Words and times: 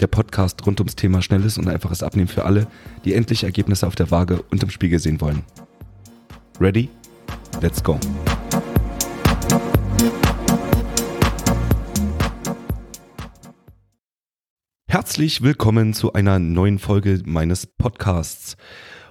Der 0.00 0.08
Podcast 0.08 0.66
rund 0.66 0.78
ums 0.80 0.94
Thema 0.94 1.22
schnelles 1.22 1.56
und 1.56 1.68
einfaches 1.68 2.02
Abnehmen 2.02 2.28
für 2.28 2.44
alle, 2.44 2.66
die 3.06 3.14
endlich 3.14 3.44
Ergebnisse 3.44 3.86
auf 3.86 3.94
der 3.94 4.10
Waage 4.10 4.42
und 4.50 4.62
im 4.62 4.68
Spiegel 4.68 4.98
sehen 4.98 5.20
wollen. 5.22 5.42
Ready? 6.60 6.90
Let's 7.62 7.82
go! 7.82 7.98
Herzlich 14.86 15.42
willkommen 15.42 15.94
zu 15.94 16.12
einer 16.12 16.38
neuen 16.38 16.78
Folge 16.78 17.22
meines 17.24 17.66
Podcasts. 17.66 18.56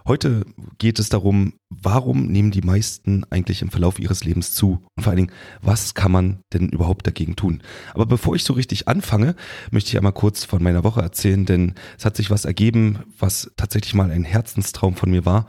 Heute 0.08 0.45
geht 0.77 1.00
es 1.00 1.09
darum, 1.09 1.54
warum 1.70 2.27
nehmen 2.27 2.52
die 2.52 2.62
meisten 2.62 3.23
eigentlich 3.32 3.64
im 3.64 3.72
Verlauf 3.72 3.98
ihres 3.98 4.23
Lebens 4.23 4.54
zu? 4.54 4.86
Und 4.95 5.04
vor 5.04 5.09
allen 5.09 5.18
Dingen, 5.18 5.31
was 5.64 5.95
kann 5.95 6.12
man 6.12 6.41
denn 6.54 6.70
überhaupt 6.70 7.08
dagegen 7.08 7.36
tun? 7.36 7.64
Aber 7.95 8.05
bevor 8.05 8.36
ich 8.36 8.44
so 8.44 8.54
richtig 8.54 8.88
anfange, 8.88 9.36
möchte 9.72 9.90
ich 9.90 9.98
einmal 9.98 10.14
kurz 10.14 10.44
von 10.44 10.62
meiner 10.62 10.84
Woche 10.84 11.02
erzählen, 11.02 11.45
denn 11.45 11.73
es 11.97 12.06
hat 12.06 12.16
sich 12.17 12.30
was 12.30 12.45
ergeben, 12.45 13.00
was 13.17 13.52
tatsächlich 13.58 13.95
mal 13.95 14.12
ein 14.12 14.23
Herzenstraum 14.23 14.95
von 14.95 15.09
mir 15.09 15.25
war. 15.25 15.47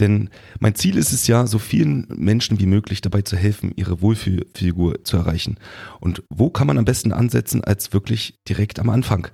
Denn 0.00 0.30
mein 0.58 0.74
Ziel 0.74 0.96
ist 0.96 1.12
es 1.12 1.28
ja, 1.28 1.46
so 1.46 1.60
vielen 1.60 2.08
Menschen 2.08 2.58
wie 2.58 2.66
möglich 2.66 3.02
dabei 3.02 3.22
zu 3.22 3.36
helfen, 3.36 3.72
ihre 3.76 4.02
Wohlfühlfigur 4.02 5.04
zu 5.04 5.16
erreichen. 5.16 5.58
Und 6.00 6.24
wo 6.28 6.50
kann 6.50 6.66
man 6.66 6.78
am 6.78 6.84
besten 6.84 7.12
ansetzen 7.12 7.62
als 7.62 7.92
wirklich 7.92 8.34
direkt 8.48 8.80
am 8.80 8.90
Anfang? 8.90 9.28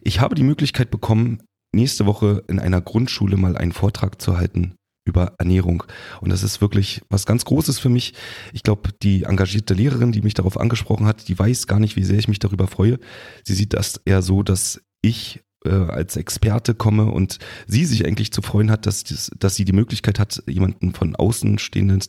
Ich 0.00 0.20
habe 0.20 0.34
die 0.34 0.42
Möglichkeit 0.42 0.90
bekommen, 0.90 1.42
nächste 1.72 2.06
Woche 2.06 2.42
in 2.48 2.58
einer 2.58 2.80
Grundschule 2.80 3.36
mal 3.36 3.56
einen 3.56 3.72
Vortrag 3.72 4.20
zu 4.20 4.36
halten 4.36 4.74
über 5.04 5.34
Ernährung. 5.38 5.82
Und 6.20 6.30
das 6.30 6.42
ist 6.42 6.60
wirklich 6.60 7.02
was 7.08 7.26
ganz 7.26 7.44
Großes 7.44 7.78
für 7.78 7.88
mich. 7.88 8.14
Ich 8.52 8.62
glaube, 8.62 8.90
die 9.02 9.24
engagierte 9.24 9.74
Lehrerin, 9.74 10.12
die 10.12 10.22
mich 10.22 10.34
darauf 10.34 10.58
angesprochen 10.58 11.06
hat, 11.06 11.28
die 11.28 11.38
weiß 11.38 11.66
gar 11.66 11.80
nicht, 11.80 11.96
wie 11.96 12.04
sehr 12.04 12.18
ich 12.18 12.28
mich 12.28 12.38
darüber 12.38 12.66
freue. 12.66 12.98
Sie 13.44 13.54
sieht 13.54 13.72
das 13.74 14.00
eher 14.04 14.22
so, 14.22 14.42
dass 14.42 14.80
ich 15.02 15.40
äh, 15.64 15.70
als 15.70 16.16
Experte 16.16 16.74
komme 16.74 17.06
und 17.06 17.38
sie 17.66 17.84
sich 17.84 18.06
eigentlich 18.06 18.32
zu 18.32 18.42
freuen 18.42 18.70
hat, 18.70 18.86
dass, 18.86 19.04
dass 19.38 19.56
sie 19.56 19.64
die 19.64 19.72
Möglichkeit 19.72 20.18
hat, 20.18 20.42
jemanden 20.46 20.94
von 20.94 21.16
Außenstehenden 21.16 22.02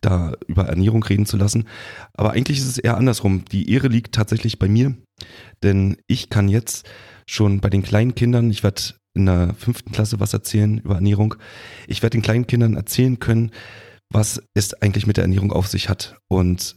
da 0.00 0.34
über 0.46 0.66
Ernährung 0.66 1.02
reden 1.02 1.26
zu 1.26 1.36
lassen. 1.36 1.64
Aber 2.14 2.32
eigentlich 2.32 2.58
ist 2.58 2.68
es 2.68 2.78
eher 2.78 2.96
andersrum. 2.96 3.44
Die 3.52 3.70
Ehre 3.70 3.88
liegt 3.88 4.14
tatsächlich 4.14 4.58
bei 4.58 4.68
mir, 4.68 4.94
denn 5.62 5.96
ich 6.06 6.30
kann 6.30 6.48
jetzt 6.48 6.88
schon 7.28 7.60
bei 7.60 7.70
den 7.70 7.82
kleinen 7.82 8.14
Kindern, 8.14 8.50
ich 8.50 8.62
werde 8.62 8.82
in 9.14 9.26
der 9.26 9.54
fünften 9.54 9.92
Klasse 9.92 10.20
was 10.20 10.32
erzählen 10.32 10.78
über 10.78 10.96
Ernährung, 10.96 11.34
ich 11.86 12.02
werde 12.02 12.16
den 12.16 12.22
kleinen 12.22 12.46
Kindern 12.46 12.74
erzählen 12.74 13.18
können, 13.18 13.50
was 14.10 14.42
es 14.54 14.74
eigentlich 14.74 15.06
mit 15.06 15.18
der 15.18 15.24
Ernährung 15.24 15.52
auf 15.52 15.66
sich 15.66 15.88
hat. 15.88 16.16
Und 16.28 16.76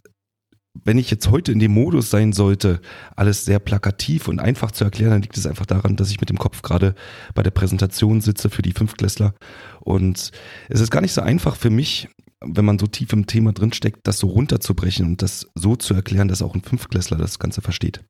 wenn 0.83 0.97
ich 0.97 1.11
jetzt 1.11 1.29
heute 1.29 1.51
in 1.51 1.59
dem 1.59 1.71
Modus 1.71 2.09
sein 2.09 2.33
sollte, 2.33 2.81
alles 3.15 3.45
sehr 3.45 3.59
plakativ 3.59 4.27
und 4.27 4.39
einfach 4.39 4.71
zu 4.71 4.83
erklären, 4.83 5.11
dann 5.11 5.21
liegt 5.21 5.37
es 5.37 5.45
einfach 5.45 5.65
daran, 5.65 5.95
dass 5.95 6.11
ich 6.11 6.19
mit 6.19 6.29
dem 6.29 6.37
Kopf 6.37 6.61
gerade 6.61 6.95
bei 7.33 7.43
der 7.43 7.51
Präsentation 7.51 8.21
sitze 8.21 8.49
für 8.49 8.61
die 8.61 8.71
Fünftklässler. 8.71 9.33
Und 9.81 10.31
es 10.69 10.81
ist 10.81 10.91
gar 10.91 11.01
nicht 11.01 11.13
so 11.13 11.21
einfach 11.21 11.55
für 11.55 11.69
mich, 11.69 12.07
wenn 12.43 12.65
man 12.65 12.79
so 12.79 12.87
tief 12.87 13.13
im 13.13 13.27
Thema 13.27 13.53
drinsteckt, 13.53 13.99
das 14.03 14.17
so 14.17 14.27
runterzubrechen 14.27 15.05
und 15.05 15.21
das 15.21 15.47
so 15.55 15.75
zu 15.75 15.93
erklären, 15.93 16.27
dass 16.27 16.41
auch 16.41 16.55
ein 16.55 16.63
Fünftklässler 16.63 17.17
das 17.17 17.37
Ganze 17.37 17.61
versteht. 17.61 18.01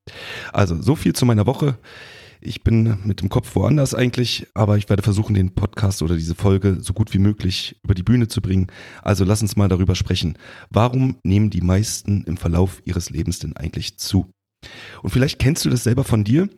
Also, 0.53 0.81
so 0.81 0.96
viel 0.96 1.13
zu 1.13 1.25
meiner 1.25 1.47
Woche. 1.47 1.78
Ich 2.44 2.63
bin 2.63 2.97
mit 3.03 3.22
dem 3.22 3.29
Kopf 3.29 3.56
woanders 3.56 3.94
eigentlich, 3.94 4.47
aber 4.56 4.75
ich 4.75 4.90
werde 4.90 5.03
versuchen, 5.03 5.35
den 5.35 5.53
Podcast 5.53 6.02
oder 6.02 6.16
diese 6.16 6.34
Folge 6.34 6.78
so 6.81 6.91
gut 6.91 7.13
wie 7.13 7.19
möglich 7.19 7.79
über 7.84 7.94
die 7.94 8.02
Bühne 8.02 8.28
zu 8.28 8.41
bringen. 8.41 8.66
Also 9.03 9.24
lass 9.24 9.44
uns 9.44 9.56
mal 9.56 9.69
darüber 9.69 9.94
sprechen. 9.94 10.40
Warum 10.72 11.18
nehmen 11.24 11.51
die 11.51 11.62
meisten 11.62 12.24
im 12.24 12.38
Verlauf 12.38 12.81
ihres 12.84 13.12
Lebens 13.12 13.38
denn 13.38 13.56
eigentlich 13.56 14.00
zu? 14.00 14.31
Und 15.03 15.12
vielleicht 15.12 15.38
kennst 15.38 15.66
du 15.66 15.69
das 15.69 15.84
selber 15.84 16.03
von 16.03 16.24
dir. 16.24 16.50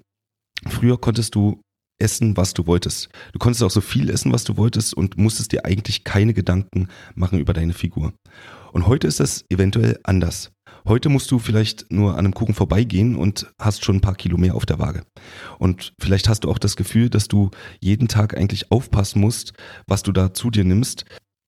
Früher 0.70 0.98
konntest 0.98 1.36
du 1.36 1.60
essen, 2.02 2.38
was 2.38 2.54
du 2.54 2.66
wolltest. 2.66 3.10
Du 3.34 3.40
konntest 3.40 3.62
auch 3.62 3.70
so 3.72 3.82
viel 3.82 4.10
essen, 4.10 4.32
was 4.32 4.46
du 4.46 4.56
wolltest 4.56 4.94
und 4.94 5.18
musstest 5.18 5.52
dir 5.52 5.66
eigentlich 5.66 6.06
keine 6.06 6.34
Gedanken 6.34 6.88
machen 7.14 7.40
über 7.40 7.52
deine 7.52 7.74
Figur. 7.74 8.14
Und 8.72 8.88
heute 8.88 9.08
ist 9.08 9.20
das 9.20 9.44
eventuell 9.50 10.00
anders. 10.04 10.53
Heute 10.86 11.10
musst 11.10 11.32
du 11.32 11.40
vielleicht 11.40 11.92
nur 11.92 12.14
an 12.14 12.20
einem 12.20 12.34
Kuchen 12.34 12.54
vorbeigehen 12.54 13.16
und 13.16 13.52
hast 13.60 13.86
schon 13.86 13.98
ein 13.98 14.02
paar 14.02 14.16
Kilo 14.16 14.38
mehr 14.38 14.56
auf 14.56 14.66
der 14.66 14.80
Waage. 14.80 15.04
Und 15.60 15.94
vielleicht 16.00 16.28
hast 16.28 16.44
du 16.44 16.52
auch 16.52 16.58
das 16.58 16.76
Gefühl, 16.76 17.10
dass 17.10 17.28
du 17.28 17.52
jeden 17.80 18.08
Tag 18.08 18.38
eigentlich 18.38 18.72
aufpassen 18.72 19.22
musst, 19.22 19.54
was 19.88 20.04
du 20.04 20.12
da 20.12 20.34
zu 20.34 20.50
dir 20.50 20.66
nimmst. 20.66 21.06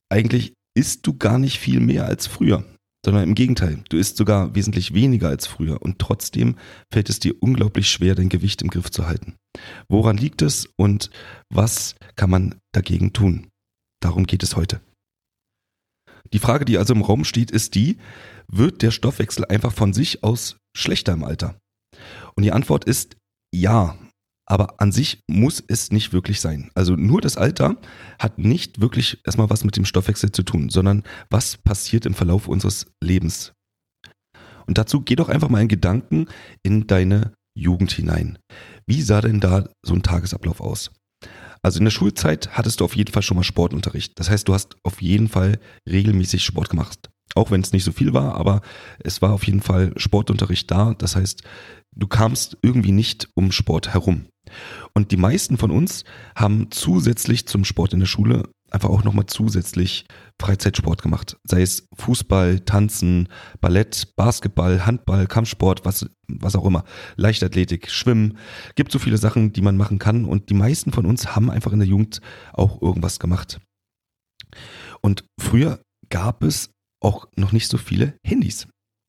Eigentlich 0.09 0.53
isst 0.73 1.05
du 1.07 1.17
gar 1.17 1.37
nicht 1.37 1.59
viel 1.59 1.79
mehr 1.79 2.05
als 2.05 2.27
früher, 2.27 2.63
sondern 3.05 3.23
im 3.23 3.35
Gegenteil, 3.35 3.83
du 3.89 3.97
isst 3.97 4.17
sogar 4.17 4.55
wesentlich 4.55 4.93
weniger 4.93 5.29
als 5.29 5.47
früher 5.47 5.81
und 5.81 5.99
trotzdem 5.99 6.55
fällt 6.91 7.09
es 7.09 7.19
dir 7.19 7.35
unglaublich 7.41 7.89
schwer, 7.89 8.15
dein 8.15 8.29
Gewicht 8.29 8.61
im 8.61 8.69
Griff 8.69 8.89
zu 8.89 9.05
halten. 9.05 9.35
Woran 9.89 10.17
liegt 10.17 10.41
es 10.41 10.67
und 10.77 11.09
was 11.49 11.95
kann 12.15 12.29
man 12.29 12.55
dagegen 12.73 13.13
tun? 13.13 13.47
Darum 14.01 14.25
geht 14.25 14.43
es 14.43 14.55
heute. 14.55 14.81
Die 16.35 16.39
Frage, 16.39 16.65
die 16.65 16.77
also 16.77 16.93
im 16.93 17.01
Raum 17.01 17.23
steht, 17.23 17.49
ist 17.49 17.75
die, 17.75 17.97
wird 18.51 18.81
der 18.81 18.91
Stoffwechsel 18.91 19.45
einfach 19.45 19.71
von 19.71 19.93
sich 19.93 20.21
aus 20.21 20.57
schlechter 20.75 21.13
im 21.13 21.23
Alter? 21.23 21.57
Und 22.35 22.43
die 22.43 22.51
Antwort 22.51 22.83
ist 22.83 23.15
ja. 23.53 23.97
Aber 24.45 24.81
an 24.81 24.91
sich 24.91 25.21
muss 25.29 25.63
es 25.65 25.93
nicht 25.93 26.11
wirklich 26.11 26.41
sein. 26.41 26.71
Also 26.75 26.97
nur 26.97 27.21
das 27.21 27.37
Alter 27.37 27.77
hat 28.19 28.37
nicht 28.37 28.81
wirklich 28.81 29.21
erstmal 29.25 29.49
was 29.49 29.63
mit 29.63 29.77
dem 29.77 29.85
Stoffwechsel 29.85 30.33
zu 30.33 30.43
tun, 30.43 30.67
sondern 30.69 31.03
was 31.29 31.55
passiert 31.55 32.05
im 32.05 32.13
Verlauf 32.13 32.49
unseres 32.49 32.85
Lebens. 33.01 33.53
Und 34.67 34.77
dazu 34.77 35.03
geh 35.03 35.15
doch 35.15 35.29
einfach 35.29 35.47
mal 35.47 35.61
in 35.61 35.69
Gedanken 35.69 36.27
in 36.63 36.85
deine 36.85 37.31
Jugend 37.57 37.93
hinein. 37.93 38.39
Wie 38.85 39.01
sah 39.01 39.21
denn 39.21 39.39
da 39.39 39.69
so 39.85 39.93
ein 39.93 40.03
Tagesablauf 40.03 40.59
aus? 40.59 40.91
Also 41.65 41.79
in 41.79 41.85
der 41.85 41.91
Schulzeit 41.91 42.49
hattest 42.51 42.79
du 42.79 42.85
auf 42.85 42.95
jeden 42.95 43.11
Fall 43.11 43.23
schon 43.23 43.37
mal 43.37 43.43
Sportunterricht. 43.43 44.19
Das 44.19 44.29
heißt, 44.29 44.47
du 44.47 44.53
hast 44.53 44.77
auf 44.83 45.01
jeden 45.01 45.27
Fall 45.27 45.57
regelmäßig 45.89 46.43
Sport 46.43 46.69
gemacht. 46.69 47.09
Auch 47.33 47.49
wenn 47.49 47.61
es 47.61 47.73
nicht 47.73 47.83
so 47.83 47.91
viel 47.91 48.13
war, 48.13 48.35
aber 48.35 48.61
es 48.99 49.23
war 49.23 49.33
auf 49.33 49.47
jeden 49.47 49.61
Fall 49.61 49.91
Sportunterricht 49.97 50.69
da. 50.69 50.93
Das 50.93 51.15
heißt, 51.15 51.41
du 51.95 52.05
kamst 52.05 52.55
irgendwie 52.61 52.91
nicht 52.91 53.29
um 53.33 53.51
Sport 53.51 53.95
herum. 53.95 54.27
Und 54.93 55.09
die 55.09 55.17
meisten 55.17 55.57
von 55.57 55.71
uns 55.71 56.03
haben 56.35 56.69
zusätzlich 56.69 57.47
zum 57.47 57.65
Sport 57.65 57.93
in 57.93 57.99
der 57.99 58.05
Schule 58.05 58.43
einfach 58.75 58.89
auch 58.89 59.03
nochmal 59.03 59.25
zusätzlich 59.25 60.05
Freizeitsport 60.39 61.01
gemacht. 61.01 61.37
Sei 61.43 61.61
es 61.61 61.87
Fußball, 61.95 62.59
Tanzen, 62.59 63.29
Ballett, 63.61 64.15
Basketball, 64.15 64.85
Handball, 64.85 65.27
Kampfsport, 65.27 65.85
was, 65.85 66.05
was 66.27 66.55
auch 66.55 66.65
immer. 66.65 66.83
Leichtathletik, 67.15 67.89
Schwimmen. 67.89 68.37
Gibt 68.75 68.91
so 68.91 68.99
viele 68.99 69.17
Sachen, 69.17 69.53
die 69.53 69.61
man 69.61 69.77
machen 69.77 69.97
kann. 69.97 70.25
Und 70.25 70.49
die 70.49 70.53
meisten 70.53 70.91
von 70.91 71.05
uns 71.05 71.35
haben 71.35 71.49
einfach 71.49 71.71
in 71.71 71.79
der 71.79 71.87
Jugend 71.87 72.19
auch 72.53 72.81
irgendwas 72.81 73.17
gemacht. 73.17 73.59
Und 75.01 75.23
früher 75.39 75.81
gab 76.09 76.43
es 76.43 76.69
auch 77.01 77.27
noch 77.35 77.51
nicht 77.51 77.69
so 77.69 77.77
viele 77.77 78.17
Handys. 78.25 78.67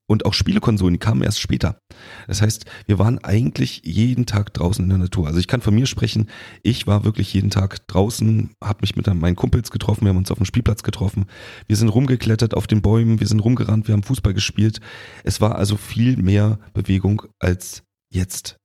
Und 0.08 0.24
auch 0.24 0.34
Spielekonsolen, 0.34 0.94
die 0.94 1.00
kamen 1.00 1.22
erst 1.22 1.40
später. 1.40 1.80
Das 2.28 2.40
heißt, 2.40 2.64
wir 2.86 2.98
waren 2.98 3.18
eigentlich 3.18 3.82
jeden 3.84 4.24
Tag 4.24 4.54
draußen 4.54 4.84
in 4.84 4.88
der 4.88 4.98
Natur. 4.98 5.26
Also 5.26 5.40
ich 5.40 5.48
kann 5.48 5.60
von 5.60 5.74
mir 5.74 5.86
sprechen, 5.86 6.28
ich 6.62 6.86
war 6.86 7.04
wirklich 7.04 7.34
jeden 7.34 7.50
Tag 7.50 7.86
draußen, 7.88 8.50
habe 8.62 8.78
mich 8.82 8.94
mit 8.94 9.12
meinen 9.12 9.34
Kumpels 9.34 9.72
getroffen, 9.72 10.02
wir 10.04 10.10
haben 10.10 10.18
uns 10.18 10.30
auf 10.30 10.38
dem 10.38 10.46
Spielplatz 10.46 10.84
getroffen. 10.84 11.26
Wir 11.66 11.76
sind 11.76 11.88
rumgeklettert 11.88 12.54
auf 12.54 12.68
den 12.68 12.82
Bäumen, 12.82 13.18
wir 13.18 13.26
sind 13.26 13.40
rumgerannt, 13.40 13.88
wir 13.88 13.94
haben 13.94 14.04
Fußball 14.04 14.34
gespielt. 14.34 14.80
Es 15.24 15.40
war 15.40 15.56
also 15.56 15.76
viel 15.76 16.16
mehr 16.16 16.60
Bewegung 16.72 17.22
als 17.40 17.82
jetzt. 18.12 18.58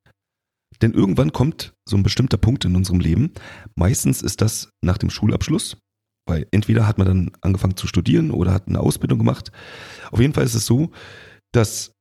Denn 0.84 0.94
irgendwann 0.94 1.32
kommt 1.32 1.74
so 1.88 1.98
ein 1.98 2.04
bestimmter 2.04 2.38
Punkt 2.38 2.66
in 2.66 2.76
unserem 2.76 3.00
Leben. 3.00 3.32
Meistens 3.76 4.22
ist 4.22 4.42
das 4.42 4.70
nach 4.82 4.98
dem 4.98 5.10
Schulabschluss 5.10 5.78
weil 6.28 6.48
entweder 6.52 6.88
hat 6.88 6.98
man 6.98 7.08
dann 7.08 7.32
angefangen 7.42 7.76
zu 7.76 7.88
studieren 7.88 8.32
oder 8.32 8.54
hat 8.54 8.68
eine 8.68 8.80
Ausbildung 8.80 9.20
gemacht. 9.20 9.52
Auf 10.12 10.20
jeden 10.20 10.34
Fall 10.34 10.46
ist 10.46 10.56
es 10.56 10.66
so, 10.66 10.92
dass 11.52 11.94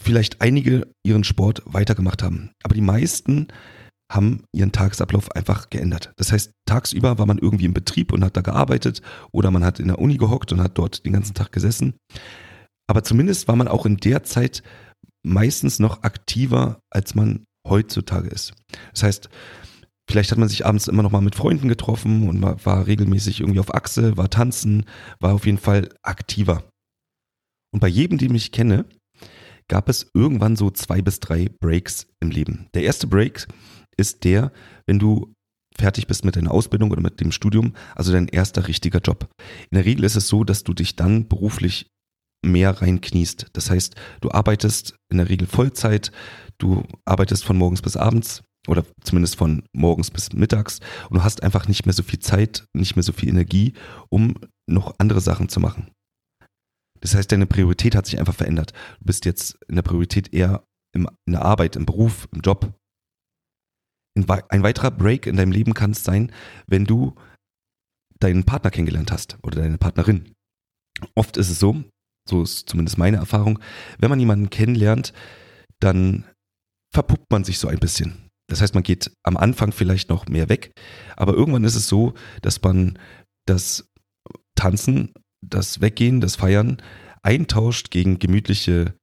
vielleicht 0.00 0.40
einige 0.40 0.90
ihren 1.04 1.24
Sport 1.24 1.62
weitergemacht 1.64 2.22
haben. 2.22 2.52
Aber 2.62 2.74
die 2.74 2.80
meisten 2.80 3.48
haben 4.12 4.44
ihren 4.54 4.72
Tagesablauf 4.72 5.32
einfach 5.32 5.68
geändert. 5.70 6.12
Das 6.16 6.30
heißt, 6.30 6.52
tagsüber 6.66 7.18
war 7.18 7.26
man 7.26 7.38
irgendwie 7.38 7.64
im 7.64 7.74
Betrieb 7.74 8.12
und 8.12 8.24
hat 8.24 8.36
da 8.36 8.40
gearbeitet 8.40 9.02
oder 9.32 9.50
man 9.50 9.64
hat 9.64 9.80
in 9.80 9.88
der 9.88 9.98
Uni 9.98 10.16
gehockt 10.16 10.52
und 10.52 10.60
hat 10.60 10.78
dort 10.78 11.04
den 11.04 11.12
ganzen 11.12 11.34
Tag 11.34 11.50
gesessen. 11.50 11.94
Aber 12.88 13.02
zumindest 13.02 13.48
war 13.48 13.56
man 13.56 13.66
auch 13.66 13.84
in 13.84 13.96
der 13.96 14.22
Zeit 14.22 14.62
meistens 15.24 15.80
noch 15.80 16.04
aktiver, 16.04 16.78
als 16.90 17.16
man 17.16 17.44
heutzutage 17.66 18.28
ist. 18.28 18.54
Das 18.92 19.02
heißt, 19.02 19.28
Vielleicht 20.08 20.30
hat 20.30 20.38
man 20.38 20.48
sich 20.48 20.64
abends 20.64 20.86
immer 20.86 21.02
noch 21.02 21.10
mal 21.10 21.20
mit 21.20 21.34
Freunden 21.34 21.68
getroffen 21.68 22.28
und 22.28 22.40
war, 22.40 22.86
regelmäßig 22.86 23.40
irgendwie 23.40 23.58
auf 23.58 23.74
Achse, 23.74 24.16
war 24.16 24.30
tanzen, 24.30 24.84
war 25.18 25.34
auf 25.34 25.46
jeden 25.46 25.58
Fall 25.58 25.88
aktiver. 26.02 26.62
Und 27.72 27.80
bei 27.80 27.88
jedem, 27.88 28.18
den 28.18 28.34
ich 28.34 28.52
kenne, 28.52 28.86
gab 29.68 29.88
es 29.88 30.10
irgendwann 30.14 30.56
so 30.56 30.70
zwei 30.70 31.02
bis 31.02 31.20
drei 31.20 31.48
Breaks 31.60 32.06
im 32.20 32.30
Leben. 32.30 32.68
Der 32.74 32.82
erste 32.82 33.06
Break 33.06 33.46
ist 33.96 34.24
der, 34.24 34.52
wenn 34.86 34.98
du 34.98 35.32
fertig 35.76 36.06
bist 36.06 36.24
mit 36.24 36.36
deiner 36.36 36.52
Ausbildung 36.52 36.90
oder 36.90 37.02
mit 37.02 37.20
dem 37.20 37.32
Studium, 37.32 37.74
also 37.94 38.12
dein 38.12 38.28
erster 38.28 38.68
richtiger 38.68 39.00
Job. 39.00 39.28
In 39.70 39.76
der 39.76 39.84
Regel 39.84 40.04
ist 40.04 40.16
es 40.16 40.28
so, 40.28 40.44
dass 40.44 40.64
du 40.64 40.72
dich 40.72 40.96
dann 40.96 41.28
beruflich 41.28 41.88
mehr 42.44 42.80
reinkniest. 42.80 43.46
Das 43.52 43.70
heißt, 43.70 43.94
du 44.20 44.30
arbeitest 44.30 44.96
in 45.10 45.18
der 45.18 45.28
Regel 45.28 45.46
Vollzeit, 45.46 46.12
du 46.58 46.84
arbeitest 47.04 47.44
von 47.44 47.58
morgens 47.58 47.82
bis 47.82 47.96
abends, 47.96 48.42
oder 48.68 48.84
zumindest 49.02 49.36
von 49.36 49.62
morgens 49.72 50.10
bis 50.10 50.32
mittags 50.32 50.80
und 51.08 51.18
du 51.18 51.24
hast 51.24 51.42
einfach 51.42 51.68
nicht 51.68 51.86
mehr 51.86 51.92
so 51.92 52.02
viel 52.02 52.18
Zeit, 52.18 52.66
nicht 52.74 52.96
mehr 52.96 53.02
so 53.02 53.12
viel 53.12 53.28
Energie, 53.28 53.74
um 54.08 54.34
noch 54.68 54.94
andere 54.98 55.20
Sachen 55.20 55.48
zu 55.48 55.60
machen. 55.60 55.88
Das 57.06 57.14
heißt, 57.14 57.30
deine 57.30 57.46
Priorität 57.46 57.94
hat 57.94 58.04
sich 58.06 58.18
einfach 58.18 58.34
verändert. 58.34 58.72
Du 58.98 59.04
bist 59.04 59.26
jetzt 59.26 59.56
in 59.68 59.76
der 59.76 59.82
Priorität 59.82 60.34
eher 60.34 60.64
im, 60.92 61.08
in 61.24 61.34
der 61.34 61.42
Arbeit, 61.42 61.76
im 61.76 61.86
Beruf, 61.86 62.26
im 62.32 62.40
Job. 62.40 62.74
Ein 64.16 64.62
weiterer 64.64 64.90
Break 64.90 65.28
in 65.28 65.36
deinem 65.36 65.52
Leben 65.52 65.72
kann 65.72 65.92
es 65.92 66.02
sein, 66.02 66.32
wenn 66.66 66.84
du 66.84 67.14
deinen 68.18 68.42
Partner 68.42 68.72
kennengelernt 68.72 69.12
hast 69.12 69.38
oder 69.44 69.60
deine 69.60 69.78
Partnerin. 69.78 70.32
Oft 71.14 71.36
ist 71.36 71.48
es 71.48 71.60
so, 71.60 71.84
so 72.28 72.42
ist 72.42 72.68
zumindest 72.68 72.98
meine 72.98 73.18
Erfahrung, 73.18 73.60
wenn 74.00 74.10
man 74.10 74.18
jemanden 74.18 74.50
kennenlernt, 74.50 75.12
dann 75.78 76.24
verpuppt 76.92 77.30
man 77.30 77.44
sich 77.44 77.60
so 77.60 77.68
ein 77.68 77.78
bisschen. 77.78 78.30
Das 78.48 78.60
heißt, 78.60 78.74
man 78.74 78.82
geht 78.82 79.12
am 79.22 79.36
Anfang 79.36 79.70
vielleicht 79.70 80.08
noch 80.08 80.26
mehr 80.26 80.48
weg, 80.48 80.72
aber 81.14 81.34
irgendwann 81.34 81.62
ist 81.62 81.76
es 81.76 81.86
so, 81.86 82.14
dass 82.42 82.60
man 82.62 82.98
das 83.46 83.88
Tanzen, 84.56 85.12
das 85.42 85.80
Weggehen, 85.80 86.20
das 86.20 86.36
Feiern 86.36 86.82
eintauscht 87.22 87.90
gegen 87.90 88.18
gemütliche 88.18 88.94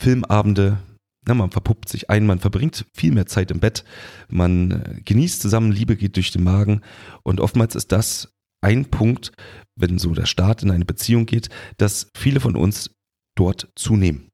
Filmabende. 0.00 0.78
Na, 1.26 1.34
man 1.34 1.50
verpuppt 1.50 1.88
sich 1.88 2.10
ein, 2.10 2.26
man 2.26 2.40
verbringt 2.40 2.86
viel 2.94 3.12
mehr 3.12 3.26
Zeit 3.26 3.50
im 3.50 3.60
Bett, 3.60 3.84
man 4.28 4.70
äh, 4.72 5.00
genießt 5.04 5.40
zusammen, 5.40 5.72
Liebe 5.72 5.96
geht 5.96 6.16
durch 6.16 6.32
den 6.32 6.44
Magen 6.44 6.82
und 7.22 7.40
oftmals 7.40 7.74
ist 7.74 7.92
das 7.92 8.34
ein 8.62 8.86
Punkt, 8.86 9.32
wenn 9.76 9.98
so 9.98 10.12
der 10.12 10.26
Start 10.26 10.62
in 10.62 10.70
eine 10.70 10.84
Beziehung 10.84 11.24
geht, 11.26 11.48
dass 11.78 12.08
viele 12.16 12.40
von 12.40 12.56
uns 12.56 12.90
dort 13.36 13.70
zunehmen. 13.74 14.30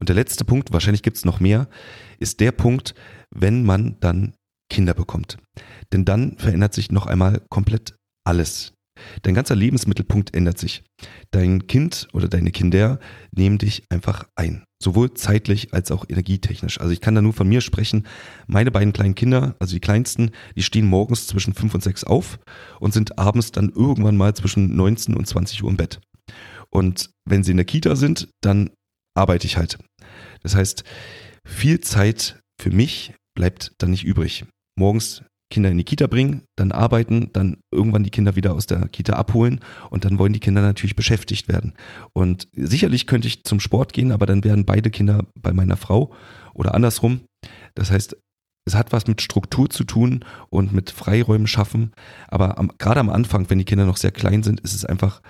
Und 0.00 0.08
der 0.08 0.16
letzte 0.16 0.44
Punkt, 0.44 0.72
wahrscheinlich 0.72 1.02
gibt 1.02 1.16
es 1.16 1.24
noch 1.24 1.40
mehr, 1.40 1.68
ist 2.18 2.40
der 2.40 2.52
Punkt, 2.52 2.94
wenn 3.30 3.64
man 3.64 3.98
dann 4.00 4.34
Kinder 4.70 4.94
bekommt. 4.94 5.38
Denn 5.92 6.04
dann 6.04 6.36
verändert 6.38 6.74
sich 6.74 6.90
noch 6.90 7.06
einmal 7.06 7.42
komplett 7.48 7.96
alles. 8.24 8.72
Dein 9.22 9.34
ganzer 9.34 9.56
Lebensmittelpunkt 9.56 10.34
ändert 10.34 10.58
sich. 10.58 10.82
Dein 11.30 11.66
Kind 11.66 12.08
oder 12.12 12.28
deine 12.28 12.50
Kinder 12.50 12.98
nehmen 13.32 13.58
dich 13.58 13.84
einfach 13.90 14.24
ein. 14.36 14.64
Sowohl 14.82 15.14
zeitlich 15.14 15.72
als 15.72 15.90
auch 15.90 16.04
energietechnisch. 16.08 16.80
Also 16.80 16.92
ich 16.92 17.00
kann 17.00 17.14
da 17.14 17.22
nur 17.22 17.32
von 17.32 17.48
mir 17.48 17.60
sprechen. 17.60 18.06
Meine 18.46 18.70
beiden 18.70 18.92
kleinen 18.92 19.14
Kinder, 19.14 19.56
also 19.58 19.74
die 19.74 19.80
kleinsten, 19.80 20.30
die 20.56 20.62
stehen 20.62 20.86
morgens 20.86 21.26
zwischen 21.26 21.54
5 21.54 21.74
und 21.74 21.82
6 21.82 22.04
auf 22.04 22.38
und 22.80 22.92
sind 22.92 23.18
abends 23.18 23.52
dann 23.52 23.70
irgendwann 23.70 24.16
mal 24.16 24.34
zwischen 24.34 24.76
19 24.76 25.14
und 25.14 25.26
20 25.26 25.62
Uhr 25.64 25.70
im 25.70 25.76
Bett. 25.76 26.00
Und 26.70 27.10
wenn 27.24 27.42
sie 27.42 27.52
in 27.52 27.56
der 27.56 27.66
Kita 27.66 27.96
sind, 27.96 28.28
dann 28.42 28.70
arbeite 29.16 29.46
ich 29.46 29.56
halt. 29.56 29.78
Das 30.42 30.54
heißt, 30.54 30.84
viel 31.46 31.80
Zeit 31.80 32.40
für 32.60 32.70
mich 32.70 33.14
bleibt 33.36 33.72
dann 33.78 33.90
nicht 33.90 34.04
übrig. 34.04 34.44
Morgens 34.76 35.22
Kinder 35.54 35.70
in 35.70 35.78
die 35.78 35.84
Kita 35.84 36.08
bringen, 36.08 36.42
dann 36.56 36.72
arbeiten, 36.72 37.30
dann 37.32 37.58
irgendwann 37.72 38.02
die 38.02 38.10
Kinder 38.10 38.34
wieder 38.34 38.54
aus 38.54 38.66
der 38.66 38.88
Kita 38.88 39.12
abholen 39.12 39.60
und 39.88 40.04
dann 40.04 40.18
wollen 40.18 40.32
die 40.32 40.40
Kinder 40.40 40.62
natürlich 40.62 40.96
beschäftigt 40.96 41.46
werden. 41.46 41.74
Und 42.12 42.48
sicherlich 42.52 43.06
könnte 43.06 43.28
ich 43.28 43.44
zum 43.44 43.60
Sport 43.60 43.92
gehen, 43.92 44.10
aber 44.10 44.26
dann 44.26 44.42
wären 44.42 44.64
beide 44.64 44.90
Kinder 44.90 45.26
bei 45.40 45.52
meiner 45.52 45.76
Frau 45.76 46.12
oder 46.54 46.74
andersrum. 46.74 47.20
Das 47.76 47.92
heißt, 47.92 48.16
es 48.66 48.74
hat 48.74 48.92
was 48.92 49.06
mit 49.06 49.22
Struktur 49.22 49.70
zu 49.70 49.84
tun 49.84 50.24
und 50.50 50.72
mit 50.72 50.90
Freiräumen 50.90 51.46
schaffen. 51.46 51.92
Aber 52.26 52.58
am, 52.58 52.72
gerade 52.78 52.98
am 52.98 53.10
Anfang, 53.10 53.48
wenn 53.48 53.58
die 53.58 53.64
Kinder 53.64 53.86
noch 53.86 53.98
sehr 53.98 54.12
klein 54.12 54.42
sind, 54.42 54.58
ist 54.60 54.74
es 54.74 54.84
einfach, 54.84 55.22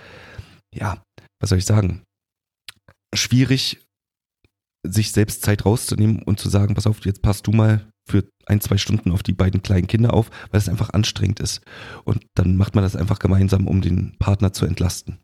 ja, 0.74 1.02
was 1.38 1.50
soll 1.50 1.58
ich 1.58 1.66
sagen, 1.66 2.02
schwierig, 3.14 3.84
sich 4.86 5.12
selbst 5.12 5.42
Zeit 5.42 5.66
rauszunehmen 5.66 6.22
und 6.22 6.40
zu 6.40 6.48
sagen, 6.48 6.74
pass 6.74 6.86
auf, 6.86 7.04
jetzt 7.04 7.20
passt 7.20 7.46
du 7.46 7.52
mal 7.52 7.86
für 8.06 8.28
ein, 8.46 8.60
zwei 8.60 8.76
Stunden 8.76 9.12
auf 9.12 9.22
die 9.22 9.32
beiden 9.32 9.62
kleinen 9.62 9.86
Kinder 9.86 10.12
auf, 10.12 10.30
weil 10.50 10.58
es 10.58 10.68
einfach 10.68 10.90
anstrengend 10.90 11.40
ist. 11.40 11.62
Und 12.04 12.26
dann 12.34 12.56
macht 12.56 12.74
man 12.74 12.84
das 12.84 12.96
einfach 12.96 13.18
gemeinsam, 13.18 13.66
um 13.66 13.80
den 13.80 14.16
Partner 14.18 14.52
zu 14.52 14.66
entlasten. 14.66 15.20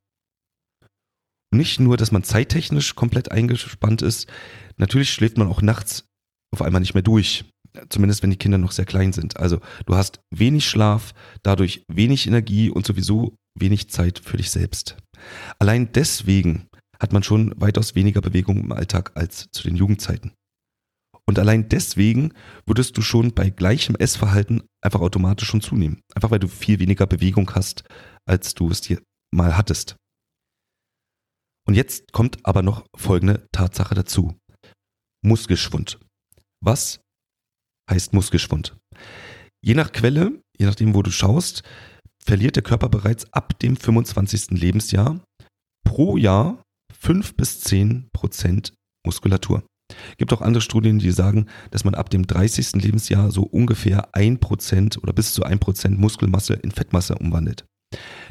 Nicht 1.53 1.81
nur, 1.81 1.97
dass 1.97 2.13
man 2.13 2.23
zeittechnisch 2.23 2.95
komplett 2.95 3.33
eingespannt 3.33 4.03
ist, 4.03 4.29
natürlich 4.77 5.13
schläft 5.13 5.37
man 5.37 5.49
auch 5.49 5.63
nachts 5.63 6.05
auf 6.53 6.63
einmal 6.63 6.81
nicht 6.81 6.95
mehr 6.95 7.03
durch. 7.03 7.45
Zumindest 7.89 8.23
wenn 8.23 8.31
die 8.31 8.37
Kinder 8.37 8.59
noch 8.59 8.73
sehr 8.73 8.85
klein 8.85 9.13
sind. 9.13 9.37
Also 9.37 9.61
du 9.87 9.95
hast 9.95 10.21
wenig 10.31 10.69
Schlaf, 10.69 11.13
dadurch 11.43 11.85
wenig 11.89 12.27
Energie 12.27 12.69
und 12.69 12.87
sowieso 12.87 13.37
wenig 13.59 13.91
Zeit 13.91 14.19
für 14.19 14.37
dich 14.37 14.51
selbst. 14.51 14.97
Allein 15.59 15.93
deswegen 15.93 16.69
hat 16.99 17.13
man 17.13 17.23
schon 17.23 17.53
weitaus 17.57 17.95
weniger 17.95 18.21
Bewegung 18.21 18.59
im 18.59 18.73
Alltag 18.73 19.13
als 19.15 19.51
zu 19.53 19.63
den 19.63 19.77
Jugendzeiten. 19.77 20.33
Und 21.31 21.39
allein 21.39 21.69
deswegen 21.69 22.35
würdest 22.67 22.97
du 22.97 23.03
schon 23.03 23.35
bei 23.35 23.51
gleichem 23.51 23.95
Essverhalten 23.95 24.65
einfach 24.83 25.01
automatisch 25.01 25.47
schon 25.47 25.61
zunehmen. 25.61 26.03
Einfach 26.13 26.33
weil 26.33 26.41
du 26.41 26.49
viel 26.49 26.81
weniger 26.81 27.07
Bewegung 27.07 27.49
hast, 27.55 27.85
als 28.29 28.55
du 28.55 28.69
es 28.69 28.81
dir 28.81 29.01
mal 29.33 29.57
hattest. 29.57 29.95
Und 31.69 31.75
jetzt 31.77 32.11
kommt 32.11 32.45
aber 32.45 32.63
noch 32.63 32.85
folgende 32.97 33.47
Tatsache 33.53 33.95
dazu. 33.95 34.37
Muskelschwund. 35.25 36.01
Was 36.65 37.01
heißt 37.89 38.13
Muskelschwund? 38.13 38.77
Je 39.65 39.75
nach 39.75 39.93
Quelle, 39.93 40.43
je 40.59 40.67
nachdem, 40.67 40.97
wo 40.97 41.03
du 41.03 41.13
schaust, 41.13 41.63
verliert 42.21 42.57
der 42.57 42.65
Körper 42.65 42.89
bereits 42.89 43.33
ab 43.33 43.57
dem 43.61 43.77
25. 43.77 44.51
Lebensjahr 44.51 45.23
pro 45.87 46.17
Jahr 46.17 46.61
5 46.93 47.37
bis 47.37 47.61
10 47.61 48.09
Prozent 48.13 48.75
Muskulatur. 49.07 49.63
Gibt 50.19 50.33
auch 50.33 50.41
andere 50.41 50.61
Studien, 50.61 50.99
die 50.99 51.11
sagen, 51.11 51.47
dass 51.71 51.85
man 51.85 51.95
ab 51.95 52.11
dem 52.11 52.27
30. 52.27 52.73
Lebensjahr 52.83 53.31
so 53.31 53.43
ungefähr 53.43 54.13
1% 54.15 54.99
oder 54.99 55.13
bis 55.13 55.35
zu 55.35 55.45
1% 55.45 55.97
Muskelmasse 55.97 56.55
in 56.55 56.71
Fettmasse 56.71 57.15
umwandelt. 57.17 57.65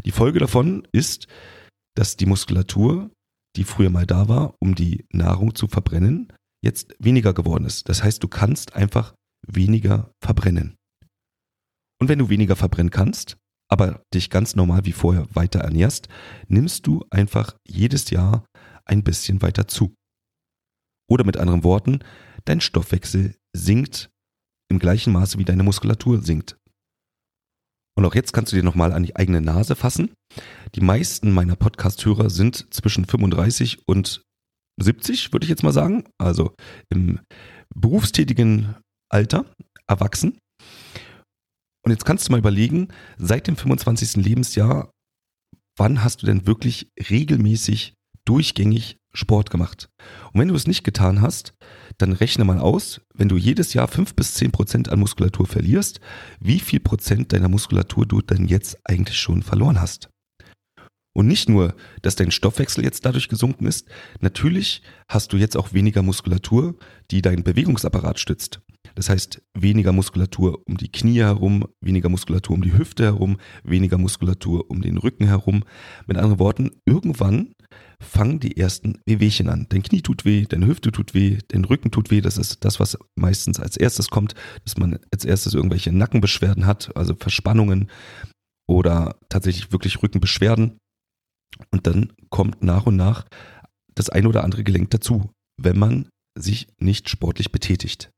Die 0.06 0.12
Folge 0.12 0.40
davon 0.40 0.88
ist, 0.92 1.28
dass 1.96 2.18
die 2.18 2.26
Muskulatur, 2.26 3.12
die 3.56 3.64
früher 3.64 3.90
mal 3.90 4.06
da 4.06 4.28
war, 4.28 4.56
um 4.60 4.76
die 4.76 5.06
Nahrung 5.12 5.56
zu 5.56 5.68
verbrennen, 5.68 6.32
jetzt 6.64 6.96
weniger 7.00 7.34
geworden 7.34 7.66
ist. 7.66 7.90
Das 7.90 8.04
heißt, 8.04 8.24
du 8.24 8.28
kannst 8.28 8.76
einfach 8.76 9.14
weniger 9.48 10.12
verbrennen. 10.24 10.76
Und 12.02 12.08
wenn 12.08 12.20
du 12.20 12.30
weniger 12.30 12.56
verbrennen 12.56 12.92
kannst, 12.92 13.38
aber 13.70 14.02
dich 14.14 14.30
ganz 14.30 14.56
normal 14.56 14.86
wie 14.86 14.94
vorher 14.94 15.28
weiter 15.34 15.60
ernährst, 15.60 16.08
nimmst 16.48 16.88
du 16.88 17.06
einfach 17.12 17.56
jedes 17.68 18.10
Jahr 18.10 18.46
ein 18.86 19.04
bisschen 19.04 19.42
weiter 19.42 19.68
zu. 19.68 19.94
Oder 21.10 21.26
mit 21.26 21.38
anderen 21.38 21.64
Worten, 21.64 22.00
dein 22.46 22.62
Stoffwechsel 22.62 23.36
sinkt 23.56 24.10
im 24.72 24.80
gleichen 24.80 25.12
Maße 25.12 25.38
wie 25.40 25.46
deine 25.46 25.64
Muskulatur 25.64 26.22
sinkt. 26.22 26.56
Und 27.98 28.06
auch 28.06 28.16
jetzt 28.16 28.32
kannst 28.32 28.52
du 28.54 28.56
dir 28.56 28.64
nochmal 28.64 28.94
an 28.94 29.04
die 29.04 29.16
eigene 29.16 29.42
Nase 29.42 29.76
fassen. 29.76 30.14
Die 30.76 30.82
meisten 30.82 31.34
meiner 31.34 31.56
Podcast-Hörer 31.56 32.30
sind 32.30 32.74
zwischen 32.74 33.04
35 33.04 33.88
und 33.88 34.22
70, 34.82 35.34
würde 35.34 35.44
ich 35.44 35.50
jetzt 35.50 35.64
mal 35.64 35.74
sagen. 35.74 36.06
Also 36.18 36.54
im 36.90 37.20
berufstätigen 37.76 38.76
Alter, 39.12 39.46
erwachsen. 39.88 40.38
Und 41.84 41.92
jetzt 41.92 42.06
kannst 42.06 42.28
du 42.28 42.32
mal 42.32 42.40
überlegen, 42.40 42.90
seit 43.18 43.48
dem 43.48 43.58
25. 43.58 44.18
Lebensjahr, 44.18 44.92
wann 45.78 46.04
hast 46.04 46.22
du 46.22 46.26
denn 46.26 46.46
wirklich 46.46 46.90
regelmäßig 47.10 47.96
durchgängig 48.26 48.99
Sport 49.14 49.50
gemacht. 49.50 49.90
Und 50.34 50.40
wenn 50.40 50.48
du 50.48 50.56
es 50.56 50.68
nicht 50.68 50.84
getan 50.84 51.22
hast, 51.22 51.54
dann 51.98 52.14
rechne 52.14 52.46
mal 52.46 52.60
aus, 52.60 53.02
wenn 53.14 53.30
du 53.30 53.38
jedes 53.38 53.74
Jahr 53.74 53.88
fünf 53.88 54.16
bis 54.16 54.34
zehn 54.36 54.52
Prozent 54.52 54.90
an 54.90 55.00
Muskulatur 55.00 55.48
verlierst, 55.48 56.00
wie 56.40 56.60
viel 56.60 56.80
Prozent 56.80 57.34
deiner 57.34 57.50
Muskulatur 57.50 58.06
du 58.06 58.22
denn 58.22 58.46
jetzt 58.46 58.78
eigentlich 58.86 59.18
schon 59.18 59.42
verloren 59.42 59.82
hast. 59.82 60.10
Und 61.14 61.28
nicht 61.28 61.50
nur, 61.50 61.76
dass 62.02 62.16
dein 62.16 62.32
Stoffwechsel 62.32 62.84
jetzt 62.84 63.06
dadurch 63.06 63.28
gesunken 63.28 63.66
ist, 63.66 63.88
natürlich 64.22 64.84
hast 65.10 65.34
du 65.34 65.38
jetzt 65.38 65.58
auch 65.58 65.74
weniger 65.74 66.02
Muskulatur, 66.02 66.76
die 67.12 67.22
deinen 67.22 67.44
Bewegungsapparat 67.44 68.20
stützt. 68.20 68.62
Das 69.00 69.10
heißt, 69.10 69.42
weniger 69.58 69.94
Muskulatur 69.94 70.62
um 70.68 70.76
die 70.76 70.92
Knie 70.92 71.20
herum, 71.20 71.66
weniger 71.80 72.10
Muskulatur 72.10 72.54
um 72.54 72.62
die 72.62 72.78
Hüfte 72.78 73.06
herum, 73.06 73.38
weniger 73.64 73.98
Muskulatur 73.98 74.70
um 74.70 74.82
den 74.82 74.98
Rücken 74.98 75.26
herum. 75.26 75.64
Mit 76.06 76.18
anderen 76.18 76.38
Worten, 76.38 76.72
irgendwann 76.86 77.54
fangen 78.02 78.42
die 78.42 78.58
ersten 78.58 79.00
Wehwehchen 79.06 79.48
an. 79.48 79.68
Dein 79.70 79.84
Knie 79.84 80.02
tut 80.02 80.26
weh, 80.26 80.44
deine 80.50 80.68
Hüfte 80.68 80.92
tut 80.92 81.14
weh, 81.14 81.38
dein 81.48 81.64
Rücken 81.64 81.92
tut 81.92 82.12
weh. 82.12 82.20
Das 82.20 82.38
ist 82.38 82.66
das, 82.66 82.82
was 82.82 82.98
meistens 83.16 83.58
als 83.62 83.78
erstes 83.78 84.10
kommt, 84.10 84.36
dass 84.66 84.76
man 84.76 85.00
als 85.14 85.24
erstes 85.24 85.54
irgendwelche 85.54 85.94
Nackenbeschwerden 85.94 86.66
hat, 86.66 86.94
also 86.98 87.16
Verspannungen 87.16 87.90
oder 88.68 89.16
tatsächlich 89.30 89.72
wirklich 89.72 90.04
Rückenbeschwerden. 90.04 90.78
Und 91.72 91.88
dann 91.88 92.12
kommt 92.30 92.62
nach 92.64 92.86
und 92.86 92.98
nach 92.98 93.24
das 93.96 94.10
ein 94.10 94.26
oder 94.26 94.44
andere 94.44 94.66
Gelenk 94.66 94.90
dazu, 94.90 95.30
wenn 95.56 95.80
man 95.80 96.10
sich 96.38 96.68
nicht 96.80 97.10
sportlich 97.10 97.54
betätigt. 97.54 98.12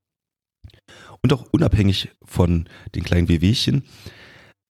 Und 1.24 1.34
auch 1.34 1.48
unabhängig 1.52 2.10
von 2.24 2.68
den 2.96 3.04
kleinen 3.04 3.30
Wehwehchen, 3.30 3.84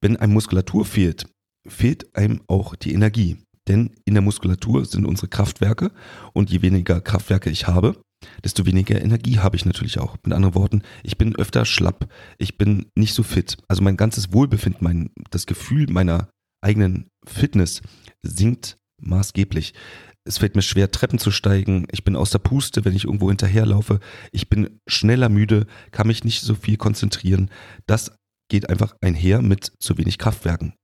wenn 0.02 0.18
einem 0.18 0.34
Muskulatur 0.34 0.86
fehlt, 0.86 1.28
fehlt 1.68 2.16
einem 2.16 2.42
auch 2.48 2.76
die 2.76 2.94
Energie. 2.94 3.38
Denn 3.68 3.92
in 4.06 4.16
der 4.16 4.24
Muskulatur 4.24 4.86
sind 4.86 5.06
unsere 5.06 5.28
Kraftwerke 5.28 5.92
und 6.34 6.50
je 6.50 6.62
weniger 6.62 7.00
Kraftwerke 7.00 7.50
ich 7.50 7.68
habe, 7.68 8.02
desto 8.44 8.66
weniger 8.66 9.00
Energie 9.02 9.40
habe 9.40 9.56
ich 9.56 9.66
natürlich 9.66 10.00
auch. 10.00 10.18
Mit 10.24 10.34
anderen 10.34 10.56
Worten, 10.56 10.82
ich 11.04 11.18
bin 11.18 11.36
öfter 11.36 11.66
schlapp, 11.66 12.12
ich 12.38 12.58
bin 12.58 12.88
nicht 12.96 13.14
so 13.14 13.24
fit. 13.24 13.58
Also 13.68 13.84
mein 13.84 13.98
ganzes 13.98 14.34
Wohlbefinden, 14.34 14.84
mein, 14.84 15.10
das 15.30 15.46
Gefühl 15.46 15.88
meiner 15.90 16.30
eigenen 16.64 17.08
Fitness 17.26 17.82
sinkt 18.24 18.78
maßgeblich. 19.02 19.74
Es 20.24 20.38
fällt 20.38 20.56
mir 20.56 20.62
schwer, 20.62 20.92
Treppen 20.92 21.18
zu 21.18 21.32
steigen. 21.32 21.88
Ich 21.92 22.04
bin 22.04 22.16
aus 22.16 22.30
der 22.30 22.40
Puste, 22.40 22.86
wenn 22.86 22.96
ich 22.96 23.06
irgendwo 23.06 23.30
hinterherlaufe. 23.30 24.00
Ich 24.32 24.50
bin 24.50 24.80
schneller 24.88 25.30
müde, 25.30 25.66
kann 25.92 26.08
mich 26.08 26.24
nicht 26.24 26.42
so 26.42 26.54
viel 26.54 26.78
konzentrieren. 26.78 27.50
Das 27.88 28.16
geht 28.50 28.70
einfach 28.70 28.96
einher 29.02 29.42
mit 29.42 29.72
zu 29.80 29.98
wenig 29.98 30.18
Kraftwerken. 30.18 30.76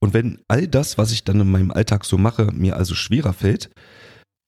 Und 0.00 0.14
wenn 0.14 0.40
all 0.48 0.66
das, 0.66 0.98
was 0.98 1.12
ich 1.12 1.24
dann 1.24 1.40
in 1.40 1.50
meinem 1.50 1.70
Alltag 1.70 2.04
so 2.04 2.18
mache, 2.18 2.52
mir 2.52 2.76
also 2.76 2.94
schwerer 2.94 3.32
fällt, 3.32 3.70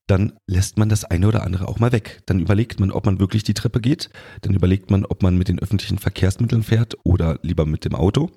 dann 0.08 0.32
lässt 0.48 0.76
man 0.76 0.88
das 0.88 1.04
eine 1.04 1.28
oder 1.28 1.44
andere 1.44 1.68
auch 1.68 1.78
mal 1.78 1.92
weg. 1.92 2.22
Dann 2.26 2.40
überlegt 2.40 2.80
man, 2.80 2.90
ob 2.90 3.06
man 3.06 3.20
wirklich 3.20 3.44
die 3.44 3.54
Treppe 3.54 3.80
geht. 3.80 4.10
Dann 4.40 4.54
überlegt 4.54 4.90
man, 4.90 5.04
ob 5.04 5.22
man 5.22 5.38
mit 5.38 5.46
den 5.46 5.60
öffentlichen 5.60 5.98
Verkehrsmitteln 5.98 6.64
fährt 6.64 6.96
oder 7.04 7.38
lieber 7.42 7.64
mit 7.64 7.84
dem 7.84 7.94
Auto. 7.94 8.30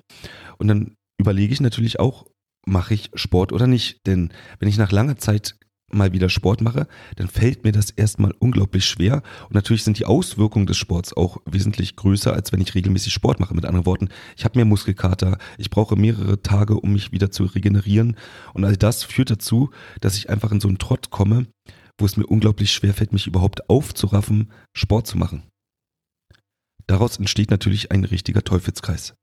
Und 0.58 0.68
dann 0.68 0.94
überlege 1.18 1.52
ich 1.52 1.60
natürlich 1.60 1.98
auch, 1.98 2.26
mache 2.66 2.94
ich 2.94 3.10
Sport 3.14 3.52
oder 3.52 3.66
nicht. 3.66 4.06
Denn 4.06 4.32
wenn 4.58 4.68
ich 4.68 4.78
nach 4.78 4.92
langer 4.92 5.16
Zeit 5.16 5.56
mal 5.90 6.12
wieder 6.12 6.28
Sport 6.28 6.60
mache, 6.60 6.86
dann 7.16 7.28
fällt 7.28 7.64
mir 7.64 7.72
das 7.72 7.90
erstmal 7.90 8.32
unglaublich 8.38 8.84
schwer. 8.84 9.22
Und 9.44 9.54
natürlich 9.54 9.84
sind 9.84 9.98
die 9.98 10.04
Auswirkungen 10.04 10.66
des 10.66 10.76
Sports 10.76 11.16
auch 11.16 11.38
wesentlich 11.46 11.96
größer, 11.96 12.32
als 12.32 12.52
wenn 12.52 12.60
ich 12.60 12.74
regelmäßig 12.74 13.12
Sport 13.12 13.40
mache. 13.40 13.54
Mit 13.54 13.64
anderen 13.64 13.86
Worten, 13.86 14.08
ich 14.36 14.44
habe 14.44 14.58
mehr 14.58 14.64
Muskelkater, 14.64 15.38
ich 15.58 15.70
brauche 15.70 15.96
mehrere 15.96 16.42
Tage, 16.42 16.80
um 16.80 16.92
mich 16.92 17.12
wieder 17.12 17.30
zu 17.30 17.44
regenerieren. 17.44 18.16
Und 18.52 18.64
all 18.64 18.76
das 18.76 19.04
führt 19.04 19.30
dazu, 19.30 19.70
dass 20.00 20.16
ich 20.16 20.30
einfach 20.30 20.52
in 20.52 20.60
so 20.60 20.68
einen 20.68 20.78
Trott 20.78 21.10
komme, 21.10 21.46
wo 21.98 22.06
es 22.06 22.16
mir 22.16 22.26
unglaublich 22.26 22.72
schwer 22.72 22.94
fällt, 22.94 23.12
mich 23.12 23.26
überhaupt 23.26 23.70
aufzuraffen, 23.70 24.50
Sport 24.76 25.06
zu 25.06 25.16
machen. 25.16 25.44
Daraus 26.86 27.18
entsteht 27.18 27.50
natürlich 27.50 27.92
ein 27.92 28.04
richtiger 28.04 28.42
Teufelskreis. 28.42 29.14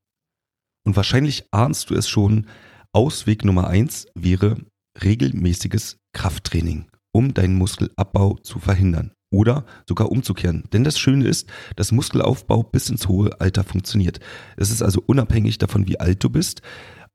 Und 0.84 0.96
wahrscheinlich 0.96 1.46
ahnst 1.52 1.90
du 1.90 1.96
es 1.96 2.10
schon, 2.10 2.48
Ausweg 2.94 3.46
Nummer 3.46 3.68
eins 3.68 4.08
wäre 4.16 4.58
regelmäßiges 5.02 5.96
Krafttraining, 6.14 6.88
um 7.14 7.34
deinen 7.34 7.56
Muskelabbau 7.56 8.38
zu 8.44 8.60
verhindern 8.60 9.14
oder 9.34 9.66
sogar 9.88 10.12
umzukehren. 10.12 10.66
Denn 10.74 10.84
das 10.84 11.00
Schöne 11.00 11.26
ist, 11.26 11.50
dass 11.78 11.94
Muskelaufbau 11.94 12.64
bis 12.64 12.90
ins 12.90 13.08
hohe 13.08 13.40
Alter 13.40 13.64
funktioniert. 13.64 14.20
Es 14.58 14.72
ist 14.72 14.82
also 14.82 15.02
unabhängig 15.06 15.58
davon, 15.58 15.88
wie 15.88 16.02
alt 16.02 16.22
du 16.22 16.30
bist. 16.30 16.62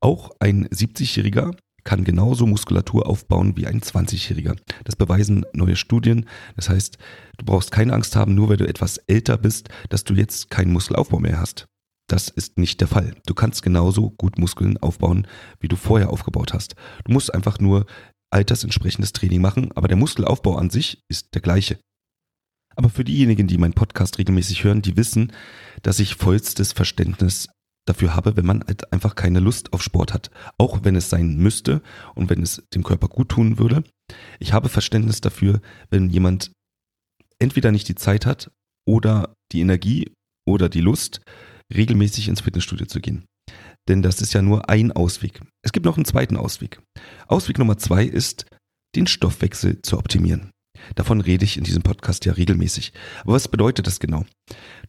Auch 0.01 0.31
ein 0.41 0.67
70-Jähriger 0.69 1.55
kann 1.85 2.05
genauso 2.05 2.47
Muskulatur 2.47 3.07
aufbauen 3.07 3.59
wie 3.59 3.67
ein 3.67 3.83
20-Jähriger. 3.83 4.57
Das 4.85 4.97
beweisen 4.97 5.45
neue 5.53 5.77
Studien. 5.77 6.25
Das 6.57 6.71
heißt, 6.71 6.97
du 7.37 7.45
brauchst 7.45 7.71
keine 7.71 7.93
Angst 7.93 8.17
haben, 8.17 8.35
nur 8.35 8.49
weil 8.49 8.57
du 8.57 8.67
etwas 8.67 8.97
älter 9.09 9.37
bist, 9.37 9.69
dass 9.91 10.05
du 10.05 10.15
jetzt 10.15 10.49
keinen 10.49 10.73
Muskelaufbau 10.73 11.21
mehr 11.21 11.39
hast. 11.39 11.67
Das 12.09 12.29
ist 12.29 12.59
nicht 12.59 12.81
der 12.81 12.89
Fall. 12.89 13.17
Du 13.27 13.35
kannst 13.35 13.63
genauso 13.63 14.11
gut 14.11 14.39
Muskeln 14.39 14.79
aufbauen, 14.79 15.27
wie 15.61 15.69
du 15.69 15.77
vorher 15.77 16.11
aufgebaut 16.11 16.53
hast. 16.53 16.77
Du 17.05 17.13
musst 17.13 17.35
einfach 17.35 17.59
nur 17.59 17.87
altersentsprechendes 18.31 19.13
Training 19.13 19.41
machen, 19.41 19.71
aber 19.75 19.89
der 19.89 19.97
Muskelaufbau 19.97 20.57
an 20.57 20.71
sich 20.71 21.01
ist 21.09 21.35
der 21.35 21.43
gleiche. 21.43 21.79
Aber 22.77 22.91
für 22.91 23.05
diejenigen, 23.05 23.47
die 23.47 23.59
meinen 23.59 23.73
Podcast 23.73 24.19
regelmäßig 24.19 24.63
hören, 24.63 24.83
die 24.83 24.97
wissen, 24.97 25.33
dass 25.83 25.99
ich 25.99 26.15
vollstes 26.15 26.73
Verständnis 26.73 27.49
dafür 27.87 28.15
habe, 28.15 28.37
wenn 28.37 28.45
man 28.45 28.65
halt 28.67 28.93
einfach 28.93 29.15
keine 29.15 29.41
Lust 29.41 29.73
auf 29.73 29.83
Sport 29.83 30.13
hat. 30.13 30.31
Auch 30.59 30.85
wenn 30.85 30.97
es 30.97 31.09
sein 31.09 31.37
müsste 31.39 31.83
und 32.15 32.29
wenn 32.29 32.43
es 32.43 32.63
dem 32.75 32.83
Körper 32.83 33.09
gut 33.09 33.31
tun 33.31 33.59
würde. 33.59 33.85
Ich 34.39 34.53
habe 34.53 34.69
Verständnis 34.69 35.21
dafür, 35.21 35.61
wenn 35.89 36.11
jemand 36.11 36.53
entweder 37.39 37.73
nicht 37.73 37.89
die 37.89 37.95
Zeit 37.95 38.27
hat 38.27 38.51
oder 38.87 39.35
die 39.53 39.61
Energie 39.61 40.13
oder 40.47 40.69
die 40.69 40.81
Lust, 40.81 41.21
regelmäßig 41.75 42.29
ins 42.29 42.41
Fitnessstudio 42.41 42.87
zu 42.87 43.01
gehen. 43.01 43.27
Denn 43.89 44.03
das 44.03 44.21
ist 44.21 44.35
ja 44.35 44.43
nur 44.43 44.69
ein 44.69 44.93
Ausweg. 44.93 45.41
Es 45.63 45.73
gibt 45.73 45.87
noch 45.87 45.97
einen 45.97 46.05
zweiten 46.05 46.37
Ausweg. 46.37 46.81
Ausweg 47.29 47.59
Nummer 47.59 47.79
zwei 47.79 48.05
ist, 48.05 48.47
den 48.97 49.07
Stoffwechsel 49.07 49.81
zu 49.83 49.99
optimieren. 49.99 50.51
Davon 50.95 51.21
rede 51.21 51.45
ich 51.45 51.57
in 51.57 51.65
diesem 51.65 51.83
Podcast 51.83 52.25
ja 52.25 52.33
regelmäßig. 52.33 52.93
Aber 53.23 53.35
was 53.35 53.49
bedeutet 53.49 53.87
das 53.87 54.01
genau? 54.01 54.25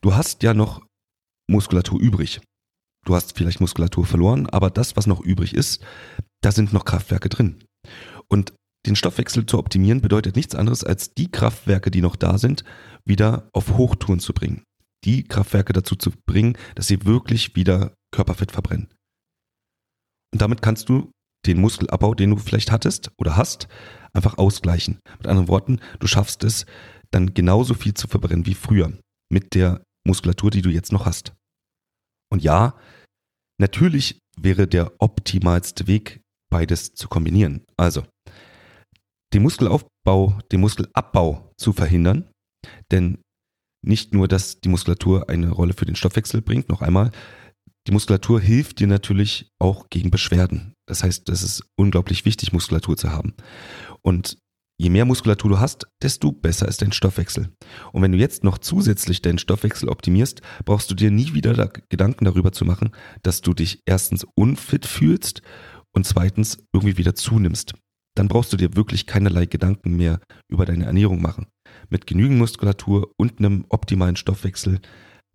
Du 0.02 0.16
hast 0.16 0.44
ja 0.44 0.54
noch 0.54 0.86
Muskulatur 1.50 2.00
übrig. 2.00 2.42
Du 3.06 3.16
hast 3.16 3.38
vielleicht 3.38 3.62
Muskulatur 3.62 4.06
verloren, 4.06 4.48
aber 4.48 4.70
das, 4.70 4.98
was 4.98 5.08
noch 5.08 5.22
übrig 5.22 5.54
ist, 5.54 5.84
da 6.42 6.52
sind 6.52 6.74
noch 6.74 6.84
Kraftwerke 6.86 7.30
drin. 7.30 7.64
Und 8.28 8.54
den 8.86 8.96
Stoffwechsel 8.96 9.46
zu 9.46 9.60
optimieren 9.60 10.02
bedeutet 10.02 10.36
nichts 10.36 10.56
anderes, 10.56 10.84
als 10.84 11.14
die 11.14 11.32
Kraftwerke, 11.32 11.92
die 11.92 12.02
noch 12.02 12.16
da 12.16 12.38
sind, 12.38 12.64
wieder 13.06 13.50
auf 13.54 13.78
Hochtouren 13.78 14.20
zu 14.20 14.34
bringen 14.34 14.64
die 15.04 15.24
Kraftwerke 15.24 15.74
dazu 15.74 15.96
zu 15.96 16.12
bringen, 16.26 16.58
dass 16.76 16.88
sie 16.88 17.06
wirklich 17.06 17.56
wieder 17.56 17.94
Körperfett 18.12 18.52
verbrennen. 18.52 18.88
Und 20.34 20.42
damit 20.42 20.62
kannst 20.62 20.90
du 20.90 21.12
den 21.46 21.60
Muskelabbau, 21.60 22.14
den 22.14 22.32
du 22.32 22.38
vielleicht 22.38 22.72
hattest 22.72 23.12
oder 23.18 23.38
hast, 23.38 23.68
einfach 24.14 24.38
ausgleichen. 24.38 25.00
Mit 25.18 25.28
anderen 25.28 25.48
Worten, 25.48 25.80
du 26.00 26.08
schaffst 26.08 26.44
es, 26.44 26.66
dann 27.12 27.34
genauso 27.34 27.74
viel 27.74 27.94
zu 27.94 28.08
verbrennen 28.08 28.46
wie 28.46 28.54
früher 28.54 28.98
mit 29.32 29.56
der 29.56 29.84
Muskulatur, 30.06 30.52
die 30.52 30.62
du 30.62 30.70
jetzt 30.70 30.92
noch 30.92 31.06
hast. 31.06 31.34
Und 32.30 32.44
ja, 32.44 32.78
natürlich 33.60 34.20
wäre 34.38 34.68
der 34.68 34.92
optimalste 35.00 35.88
Weg, 35.88 36.22
beides 36.50 36.94
zu 36.94 37.08
kombinieren. 37.08 37.64
Also, 37.78 38.04
den 39.34 39.44
Muskelaufbau, 39.44 40.40
den 40.52 40.62
Muskelabbau 40.62 41.52
zu 41.58 41.74
verhindern, 41.74 42.30
denn 42.92 43.22
nicht 43.82 44.14
nur, 44.14 44.28
dass 44.28 44.60
die 44.60 44.70
Muskulatur 44.70 45.30
eine 45.30 45.50
Rolle 45.52 45.74
für 45.74 45.86
den 45.86 45.96
Stoffwechsel 45.96 46.42
bringt, 46.42 46.70
noch 46.70 46.82
einmal, 46.82 47.12
die 47.88 47.94
Muskulatur 47.94 48.42
hilft 48.42 48.80
dir 48.80 48.88
natürlich 48.88 49.50
auch 49.60 49.90
gegen 49.90 50.12
Beschwerden. 50.12 50.74
Das 50.88 51.04
heißt, 51.04 51.30
es 51.30 51.42
ist 51.42 51.64
unglaublich 51.78 52.26
wichtig, 52.26 52.52
Muskulatur 52.52 52.98
zu 52.98 53.12
haben. 53.12 53.34
Und 54.02 54.38
je 54.78 54.90
mehr 54.90 55.06
Muskulatur 55.06 55.52
du 55.52 55.60
hast, 55.60 55.88
desto 56.02 56.34
besser 56.34 56.68
ist 56.68 56.82
dein 56.82 56.92
Stoffwechsel. 56.92 57.50
Und 57.94 58.02
wenn 58.02 58.12
du 58.12 58.18
jetzt 58.18 58.44
noch 58.44 58.58
zusätzlich 58.58 59.22
deinen 59.22 59.38
Stoffwechsel 59.38 59.88
optimierst, 59.88 60.42
brauchst 60.66 60.92
du 60.92 60.96
dir 60.96 61.12
nie 61.12 61.34
wieder 61.34 61.54
da 61.54 61.70
Gedanken 61.88 62.26
darüber 62.26 62.52
zu 62.52 62.66
machen, 62.66 62.92
dass 63.24 63.40
du 63.40 63.54
dich 63.54 63.84
erstens 63.86 64.26
unfit 64.36 64.86
fühlst 64.86 65.42
und 65.94 66.06
zweitens 66.06 66.58
irgendwie 66.74 66.98
wieder 66.98 67.16
zunimmst. 67.16 67.74
Dann 68.18 68.28
brauchst 68.28 68.52
du 68.52 68.58
dir 68.58 68.76
wirklich 68.76 69.06
keinerlei 69.06 69.46
Gedanken 69.46 69.96
mehr 69.96 70.20
über 70.50 70.66
deine 70.66 70.86
Ernährung 70.86 71.22
machen 71.22 71.46
mit 71.90 72.08
genügend 72.08 72.40
Muskulatur 72.40 73.12
und 73.18 73.38
einem 73.38 73.66
optimalen 73.70 74.16
Stoffwechsel 74.16 74.80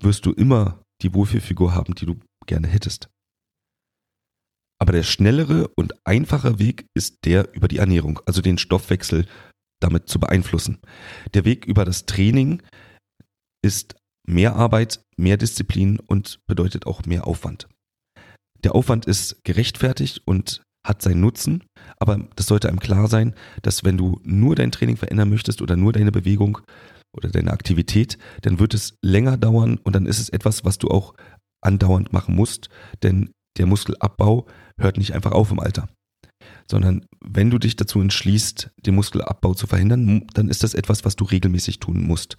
wirst 0.00 0.26
du 0.26 0.32
immer 0.32 0.82
die 1.00 1.14
Wohlfühlfigur 1.14 1.74
haben, 1.74 1.94
die 1.94 2.06
du 2.06 2.18
gerne 2.46 2.66
hättest. 2.66 3.08
Aber 4.80 4.92
der 4.92 5.04
schnellere 5.04 5.68
und 5.76 5.94
einfache 6.04 6.58
Weg 6.58 6.86
ist 6.92 7.24
der 7.24 7.54
über 7.54 7.68
die 7.68 7.78
Ernährung, 7.78 8.20
also 8.26 8.42
den 8.42 8.58
Stoffwechsel 8.58 9.26
damit 9.80 10.08
zu 10.08 10.18
beeinflussen. 10.18 10.80
Der 11.34 11.44
Weg 11.44 11.64
über 11.66 11.84
das 11.84 12.06
Training 12.06 12.62
ist 13.64 13.94
mehr 14.26 14.56
Arbeit, 14.56 15.04
mehr 15.16 15.36
Disziplin 15.36 16.00
und 16.00 16.40
bedeutet 16.48 16.86
auch 16.86 17.04
mehr 17.06 17.28
Aufwand. 17.28 17.68
Der 18.64 18.74
Aufwand 18.74 19.06
ist 19.06 19.44
gerechtfertigt 19.44 20.22
und 20.24 20.62
hat 20.84 21.02
seinen 21.02 21.20
Nutzen, 21.20 21.62
aber 21.98 22.28
das 22.36 22.46
sollte 22.46 22.68
einem 22.68 22.80
klar 22.80 23.08
sein, 23.08 23.34
dass 23.62 23.84
wenn 23.84 23.96
du 23.96 24.20
nur 24.24 24.56
dein 24.56 24.72
Training 24.72 24.96
verändern 24.96 25.30
möchtest 25.30 25.62
oder 25.62 25.76
nur 25.76 25.92
deine 25.92 26.12
Bewegung 26.12 26.58
oder 27.16 27.28
deine 27.28 27.52
Aktivität, 27.52 28.18
dann 28.42 28.58
wird 28.58 28.74
es 28.74 28.96
länger 29.02 29.36
dauern 29.36 29.78
und 29.84 29.94
dann 29.94 30.06
ist 30.06 30.18
es 30.18 30.28
etwas, 30.28 30.64
was 30.64 30.78
du 30.78 30.88
auch 30.88 31.14
andauernd 31.60 32.12
machen 32.12 32.34
musst, 32.34 32.68
denn 33.02 33.30
der 33.58 33.66
Muskelabbau 33.66 34.46
hört 34.78 34.98
nicht 34.98 35.14
einfach 35.14 35.32
auf 35.32 35.50
im 35.50 35.60
Alter. 35.60 35.88
Sondern 36.68 37.06
wenn 37.20 37.50
du 37.50 37.58
dich 37.58 37.76
dazu 37.76 38.00
entschließt, 38.00 38.70
den 38.84 38.94
Muskelabbau 38.94 39.54
zu 39.54 39.66
verhindern, 39.66 40.26
dann 40.34 40.48
ist 40.48 40.64
das 40.64 40.74
etwas, 40.74 41.04
was 41.04 41.14
du 41.14 41.24
regelmäßig 41.24 41.78
tun 41.78 42.04
musst. 42.04 42.36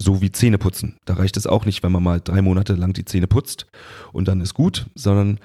So 0.00 0.20
wie 0.20 0.30
Zähne 0.30 0.58
putzen. 0.58 0.96
Da 1.04 1.14
reicht 1.14 1.36
es 1.36 1.46
auch 1.46 1.64
nicht, 1.64 1.82
wenn 1.82 1.92
man 1.92 2.02
mal 2.02 2.20
drei 2.20 2.42
Monate 2.42 2.74
lang 2.74 2.92
die 2.92 3.04
Zähne 3.04 3.26
putzt 3.26 3.66
und 4.12 4.28
dann 4.28 4.40
ist 4.40 4.54
gut, 4.54 4.86
sondern 4.94 5.40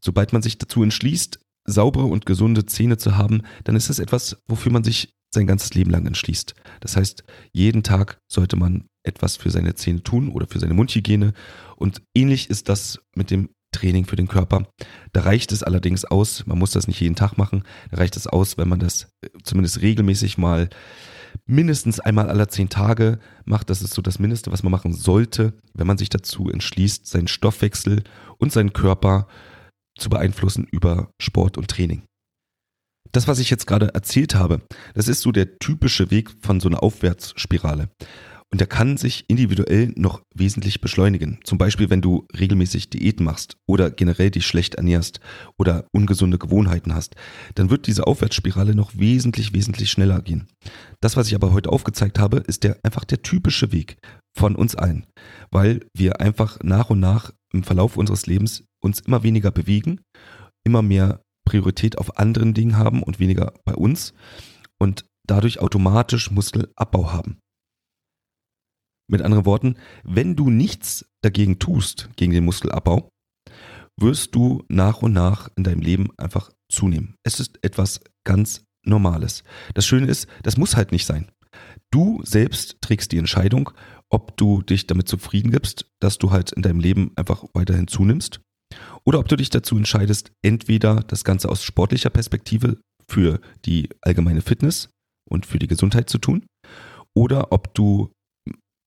sobald 0.00 0.32
man 0.32 0.42
sich 0.42 0.58
dazu 0.58 0.82
entschließt, 0.82 1.40
saubere 1.66 2.06
und 2.06 2.26
gesunde 2.26 2.66
Zähne 2.66 2.96
zu 2.96 3.16
haben, 3.16 3.42
dann 3.64 3.76
ist 3.76 3.90
es 3.90 3.98
etwas, 3.98 4.38
wofür 4.46 4.72
man 4.72 4.84
sich 4.84 5.14
sein 5.32 5.46
ganzes 5.46 5.74
Leben 5.74 5.90
lang 5.90 6.06
entschließt. 6.06 6.54
Das 6.80 6.96
heißt, 6.96 7.24
jeden 7.52 7.82
Tag 7.82 8.18
sollte 8.28 8.56
man 8.56 8.86
etwas 9.02 9.36
für 9.36 9.50
seine 9.50 9.74
Zähne 9.74 10.02
tun 10.02 10.30
oder 10.30 10.46
für 10.46 10.58
seine 10.58 10.74
Mundhygiene. 10.74 11.32
Und 11.76 12.02
ähnlich 12.14 12.50
ist 12.50 12.68
das 12.68 13.00
mit 13.14 13.30
dem 13.30 13.50
Training 13.72 14.06
für 14.06 14.16
den 14.16 14.28
Körper. 14.28 14.66
Da 15.12 15.20
reicht 15.20 15.52
es 15.52 15.62
allerdings 15.62 16.04
aus, 16.04 16.46
man 16.46 16.58
muss 16.58 16.70
das 16.70 16.88
nicht 16.88 17.00
jeden 17.00 17.16
Tag 17.16 17.36
machen, 17.36 17.64
da 17.90 17.98
reicht 17.98 18.16
es 18.16 18.26
aus, 18.26 18.56
wenn 18.56 18.68
man 18.68 18.78
das 18.78 19.08
äh, 19.22 19.28
zumindest 19.42 19.82
regelmäßig 19.82 20.38
mal 20.38 20.70
mindestens 21.44 22.00
einmal 22.00 22.30
alle 22.30 22.48
zehn 22.48 22.70
Tage 22.70 23.18
macht. 23.44 23.68
Das 23.68 23.82
ist 23.82 23.92
so 23.92 24.00
das 24.00 24.18
Mindeste, 24.18 24.50
was 24.50 24.62
man 24.62 24.72
machen 24.72 24.94
sollte, 24.94 25.52
wenn 25.74 25.86
man 25.86 25.98
sich 25.98 26.08
dazu 26.08 26.48
entschließt, 26.48 27.06
seinen 27.06 27.28
Stoffwechsel 27.28 28.02
und 28.38 28.52
seinen 28.52 28.72
Körper 28.72 29.26
zu 29.26 29.55
beeinflussen 30.10 30.66
über 30.70 31.10
Sport 31.20 31.58
und 31.58 31.68
Training. 31.68 32.02
Das, 33.12 33.28
was 33.28 33.38
ich 33.38 33.50
jetzt 33.50 33.66
gerade 33.66 33.94
erzählt 33.94 34.34
habe, 34.34 34.60
das 34.94 35.08
ist 35.08 35.22
so 35.22 35.32
der 35.32 35.58
typische 35.58 36.10
Weg 36.10 36.30
von 36.42 36.60
so 36.60 36.68
einer 36.68 36.82
Aufwärtsspirale. 36.82 37.88
Und 38.52 38.60
der 38.60 38.68
kann 38.68 38.96
sich 38.96 39.24
individuell 39.28 39.92
noch 39.96 40.22
wesentlich 40.34 40.80
beschleunigen. 40.80 41.40
Zum 41.42 41.58
Beispiel, 41.58 41.90
wenn 41.90 42.00
du 42.00 42.26
regelmäßig 42.38 42.90
Diäten 42.90 43.24
machst 43.24 43.56
oder 43.66 43.90
generell 43.90 44.30
dich 44.30 44.46
schlecht 44.46 44.76
ernährst 44.76 45.18
oder 45.58 45.86
ungesunde 45.92 46.38
Gewohnheiten 46.38 46.94
hast, 46.94 47.16
dann 47.56 47.70
wird 47.70 47.88
diese 47.88 48.06
Aufwärtsspirale 48.06 48.76
noch 48.76 48.96
wesentlich, 48.96 49.52
wesentlich 49.52 49.90
schneller 49.90 50.22
gehen. 50.22 50.46
Das, 51.00 51.16
was 51.16 51.26
ich 51.26 51.34
aber 51.34 51.52
heute 51.52 51.70
aufgezeigt 51.70 52.20
habe, 52.20 52.38
ist 52.38 52.62
der 52.62 52.78
einfach 52.84 53.04
der 53.04 53.22
typische 53.22 53.72
Weg 53.72 53.96
von 54.36 54.54
uns 54.54 54.76
allen, 54.76 55.06
weil 55.50 55.80
wir 55.92 56.20
einfach 56.20 56.58
nach 56.62 56.90
und 56.90 57.00
nach 57.00 57.32
im 57.52 57.64
Verlauf 57.64 57.96
unseres 57.96 58.26
Lebens 58.26 58.64
uns 58.86 59.00
immer 59.00 59.22
weniger 59.22 59.50
bewegen, 59.50 60.00
immer 60.64 60.82
mehr 60.82 61.22
Priorität 61.44 61.98
auf 61.98 62.18
anderen 62.18 62.54
Dingen 62.54 62.76
haben 62.76 63.02
und 63.02 63.20
weniger 63.20 63.52
bei 63.64 63.74
uns 63.74 64.14
und 64.78 65.04
dadurch 65.26 65.60
automatisch 65.60 66.30
Muskelabbau 66.30 67.12
haben. 67.12 67.38
Mit 69.08 69.22
anderen 69.22 69.44
Worten, 69.44 69.76
wenn 70.02 70.34
du 70.34 70.50
nichts 70.50 71.06
dagegen 71.22 71.58
tust, 71.58 72.10
gegen 72.16 72.32
den 72.32 72.44
Muskelabbau, 72.44 73.08
wirst 73.98 74.34
du 74.34 74.64
nach 74.68 75.02
und 75.02 75.12
nach 75.12 75.48
in 75.56 75.64
deinem 75.64 75.80
Leben 75.80 76.10
einfach 76.18 76.50
zunehmen. 76.70 77.14
Es 77.22 77.40
ist 77.40 77.58
etwas 77.62 78.00
ganz 78.24 78.64
Normales. 78.84 79.42
Das 79.74 79.84
Schöne 79.84 80.06
ist, 80.06 80.28
das 80.42 80.56
muss 80.56 80.76
halt 80.76 80.92
nicht 80.92 81.06
sein. 81.06 81.30
Du 81.90 82.20
selbst 82.24 82.80
trägst 82.80 83.10
die 83.12 83.18
Entscheidung, 83.18 83.70
ob 84.10 84.36
du 84.36 84.62
dich 84.62 84.86
damit 84.86 85.08
zufrieden 85.08 85.50
gibst, 85.50 85.86
dass 86.00 86.18
du 86.18 86.30
halt 86.30 86.52
in 86.52 86.62
deinem 86.62 86.80
Leben 86.80 87.10
einfach 87.16 87.44
weiterhin 87.52 87.88
zunimmst, 87.88 88.40
oder 89.06 89.20
ob 89.20 89.28
du 89.28 89.36
dich 89.36 89.50
dazu 89.50 89.76
entscheidest, 89.76 90.32
entweder 90.42 90.96
das 90.96 91.24
Ganze 91.24 91.48
aus 91.48 91.62
sportlicher 91.62 92.10
Perspektive 92.10 92.78
für 93.08 93.40
die 93.64 93.88
allgemeine 94.02 94.42
Fitness 94.42 94.90
und 95.30 95.46
für 95.46 95.58
die 95.58 95.68
Gesundheit 95.68 96.10
zu 96.10 96.18
tun, 96.18 96.44
oder 97.14 97.52
ob 97.52 97.72
du 97.74 98.12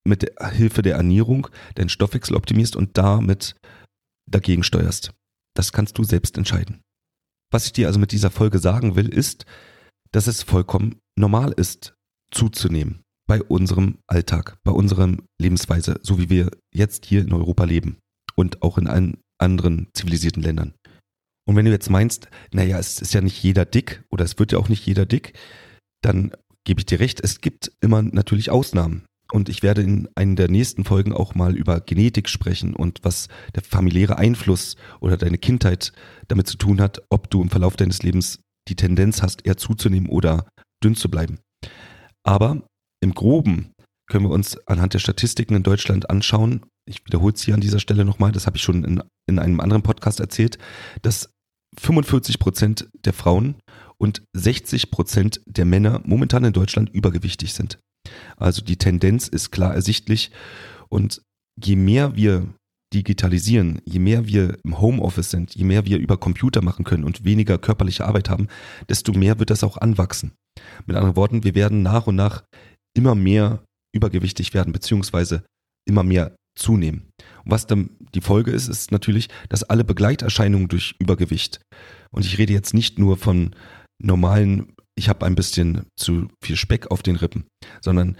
mit 0.07 0.23
der 0.23 0.49
Hilfe 0.49 0.81
der 0.81 0.95
Ernährung 0.95 1.47
deinen 1.75 1.89
Stoffwechsel 1.89 2.35
optimierst 2.35 2.75
und 2.75 2.97
damit 2.97 3.55
dagegen 4.29 4.63
steuerst. 4.63 5.13
Das 5.55 5.71
kannst 5.71 5.97
du 5.97 6.03
selbst 6.03 6.37
entscheiden. 6.37 6.81
Was 7.51 7.65
ich 7.65 7.73
dir 7.73 7.87
also 7.87 7.99
mit 7.99 8.11
dieser 8.11 8.29
Folge 8.29 8.59
sagen 8.59 8.95
will, 8.95 9.09
ist, 9.09 9.45
dass 10.11 10.27
es 10.27 10.43
vollkommen 10.43 10.99
normal 11.17 11.51
ist, 11.51 11.95
zuzunehmen 12.31 13.01
bei 13.27 13.41
unserem 13.43 13.99
Alltag, 14.07 14.57
bei 14.63 14.71
unserer 14.71 15.15
Lebensweise, 15.39 15.99
so 16.03 16.19
wie 16.19 16.29
wir 16.29 16.51
jetzt 16.73 17.05
hier 17.05 17.21
in 17.21 17.33
Europa 17.33 17.63
leben 17.63 17.97
und 18.35 18.61
auch 18.61 18.77
in 18.77 18.87
allen 18.87 19.17
anderen 19.39 19.87
zivilisierten 19.93 20.43
Ländern. 20.43 20.73
Und 21.47 21.55
wenn 21.55 21.65
du 21.65 21.71
jetzt 21.71 21.89
meinst, 21.89 22.29
naja, 22.51 22.77
es 22.77 23.01
ist 23.01 23.13
ja 23.13 23.21
nicht 23.21 23.41
jeder 23.41 23.65
dick 23.65 24.03
oder 24.11 24.23
es 24.23 24.37
wird 24.37 24.51
ja 24.51 24.59
auch 24.59 24.69
nicht 24.69 24.85
jeder 24.85 25.05
dick, 25.05 25.33
dann 26.03 26.31
gebe 26.63 26.81
ich 26.81 26.85
dir 26.85 26.99
recht, 26.99 27.21
es 27.23 27.41
gibt 27.41 27.71
immer 27.81 28.01
natürlich 28.03 28.51
Ausnahmen. 28.51 29.05
Und 29.31 29.47
ich 29.47 29.61
werde 29.61 29.81
in 29.81 30.07
einer 30.15 30.35
der 30.35 30.49
nächsten 30.49 30.83
Folgen 30.83 31.13
auch 31.13 31.35
mal 31.35 31.55
über 31.55 31.81
Genetik 31.81 32.29
sprechen 32.29 32.75
und 32.75 32.99
was 33.03 33.27
der 33.55 33.63
familiäre 33.63 34.17
Einfluss 34.17 34.75
oder 35.01 35.17
deine 35.17 35.37
Kindheit 35.37 35.91
damit 36.27 36.47
zu 36.47 36.57
tun 36.57 36.81
hat, 36.81 37.03
ob 37.09 37.29
du 37.29 37.41
im 37.41 37.49
Verlauf 37.49 37.75
deines 37.75 38.01
Lebens 38.01 38.39
die 38.67 38.75
Tendenz 38.75 39.21
hast, 39.21 39.45
eher 39.45 39.57
zuzunehmen 39.57 40.09
oder 40.09 40.47
dünn 40.83 40.95
zu 40.95 41.09
bleiben. 41.09 41.39
Aber 42.23 42.67
im 43.01 43.13
Groben 43.13 43.71
können 44.09 44.25
wir 44.25 44.31
uns 44.31 44.57
anhand 44.67 44.93
der 44.93 44.99
Statistiken 44.99 45.55
in 45.55 45.63
Deutschland 45.63 46.09
anschauen, 46.09 46.65
ich 46.89 47.05
wiederhole 47.05 47.33
es 47.33 47.43
hier 47.43 47.53
an 47.53 47.61
dieser 47.61 47.79
Stelle 47.79 48.03
nochmal, 48.03 48.31
das 48.31 48.47
habe 48.47 48.57
ich 48.57 48.63
schon 48.63 48.83
in, 48.83 49.03
in 49.27 49.39
einem 49.39 49.59
anderen 49.59 49.83
Podcast 49.83 50.19
erzählt, 50.19 50.57
dass 51.01 51.29
45 51.77 52.39
Prozent 52.39 52.89
der 53.05 53.13
Frauen 53.13 53.55
und 53.97 54.23
60 54.35 54.91
Prozent 54.91 55.41
der 55.45 55.65
Männer 55.65 56.01
momentan 56.03 56.43
in 56.43 56.53
Deutschland 56.53 56.89
übergewichtig 56.89 57.53
sind. 57.53 57.79
Also 58.37 58.63
die 58.63 58.77
Tendenz 58.77 59.27
ist 59.27 59.51
klar 59.51 59.73
ersichtlich 59.73 60.31
und 60.89 61.21
je 61.61 61.75
mehr 61.75 62.15
wir 62.15 62.47
digitalisieren, 62.93 63.81
je 63.85 63.99
mehr 63.99 64.25
wir 64.25 64.57
im 64.63 64.81
Homeoffice 64.81 65.29
sind, 65.29 65.53
je 65.53 65.63
mehr 65.63 65.85
wir 65.85 65.99
über 65.99 66.17
Computer 66.17 66.63
machen 66.63 66.85
können 66.85 67.03
und 67.03 67.23
weniger 67.23 67.59
körperliche 67.59 68.05
Arbeit 68.05 68.29
haben, 68.29 68.47
desto 68.87 69.13
mehr 69.13 69.37
wird 69.37 69.51
das 69.51 69.63
auch 69.63 69.77
anwachsen. 69.77 70.31
Mit 70.87 70.95
anderen 70.95 71.15
Worten, 71.15 71.43
wir 71.43 71.53
werden 71.53 71.83
nach 71.83 72.07
und 72.07 72.15
nach 72.15 72.43
immer 72.95 73.13
mehr 73.13 73.63
übergewichtig 73.93 74.55
werden, 74.55 74.73
beziehungsweise 74.73 75.43
immer 75.87 76.03
mehr 76.03 76.35
zunehmen. 76.55 77.09
Und 77.45 77.51
was 77.51 77.67
dann 77.67 77.91
die 78.13 78.21
Folge 78.21 78.51
ist, 78.51 78.67
ist 78.67 78.91
natürlich, 78.91 79.29
dass 79.49 79.63
alle 79.63 79.83
Begleiterscheinungen 79.83 80.67
durch 80.67 80.95
Übergewicht, 80.99 81.61
und 82.11 82.25
ich 82.25 82.37
rede 82.37 82.53
jetzt 82.53 82.73
nicht 82.73 82.97
nur 82.97 83.17
von 83.17 83.55
normalen 84.01 84.73
ich 84.99 85.09
habe 85.09 85.25
ein 85.25 85.35
bisschen 85.35 85.87
zu 85.95 86.27
viel 86.43 86.57
Speck 86.57 86.91
auf 86.91 87.01
den 87.01 87.15
Rippen, 87.15 87.45
sondern 87.81 88.17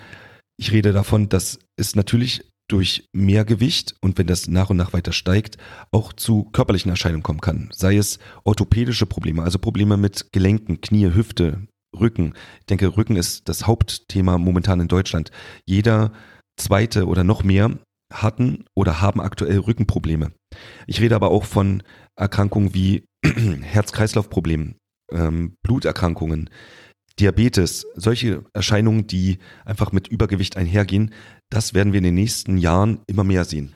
ich 0.58 0.72
rede 0.72 0.94
davon, 0.94 1.30
dass 1.30 1.60
es 1.78 1.96
natürlich 1.96 2.50
durch 2.70 3.10
mehr 3.14 3.46
Gewicht 3.46 3.96
und 4.02 4.18
wenn 4.18 4.28
das 4.28 4.48
nach 4.48 4.70
und 4.70 4.78
nach 4.78 4.94
weiter 4.94 5.12
steigt, 5.12 5.58
auch 5.92 6.14
zu 6.14 6.46
körperlichen 6.46 6.90
Erscheinungen 6.90 7.24
kommen 7.24 7.42
kann. 7.42 7.70
Sei 7.74 7.98
es 7.98 8.20
orthopädische 8.44 9.06
Probleme, 9.06 9.44
also 9.44 9.60
Probleme 9.60 9.98
mit 9.98 10.32
Gelenken, 10.32 10.80
Knie, 10.80 11.14
Hüfte, 11.14 11.68
Rücken. 12.00 12.34
Ich 12.60 12.68
denke, 12.68 12.96
Rücken 12.96 13.16
ist 13.16 13.50
das 13.50 13.68
Hauptthema 13.68 14.38
momentan 14.38 14.80
in 14.80 14.88
Deutschland. 14.88 15.32
Jeder 15.66 16.14
zweite 16.58 17.08
oder 17.08 17.24
noch 17.24 17.44
mehr 17.44 17.78
hatten 18.12 18.66
oder 18.76 19.02
haben 19.02 19.22
aktuell 19.22 19.60
Rückenprobleme. 19.60 20.32
Ich 20.88 21.02
rede 21.02 21.16
aber 21.16 21.32
auch 21.32 21.46
von 21.46 21.84
Erkrankungen 22.16 22.74
wie 22.74 23.06
Herz-Kreislauf-Problemen, 23.24 24.76
ähm, 25.12 25.56
Bluterkrankungen, 25.64 26.50
Diabetes, 27.20 27.86
solche 27.96 28.46
Erscheinungen, 28.54 29.06
die 29.08 29.40
einfach 29.66 29.92
mit 29.92 30.08
Übergewicht 30.08 30.58
einhergehen, 30.58 31.14
das 31.50 31.74
werden 31.74 31.94
wir 31.94 31.98
in 31.98 32.06
den 32.06 32.16
nächsten 32.16 32.58
Jahren 32.58 33.02
immer 33.08 33.24
mehr 33.24 33.46
sehen. 33.46 33.76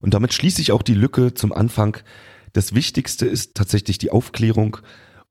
Und 0.00 0.14
damit 0.14 0.32
schließe 0.32 0.60
ich 0.60 0.72
auch 0.72 0.82
die 0.82 0.94
Lücke 0.94 1.34
zum 1.34 1.52
Anfang. 1.52 1.98
Das 2.52 2.74
Wichtigste 2.74 3.26
ist 3.26 3.54
tatsächlich 3.54 3.98
die 3.98 4.10
Aufklärung. 4.10 4.78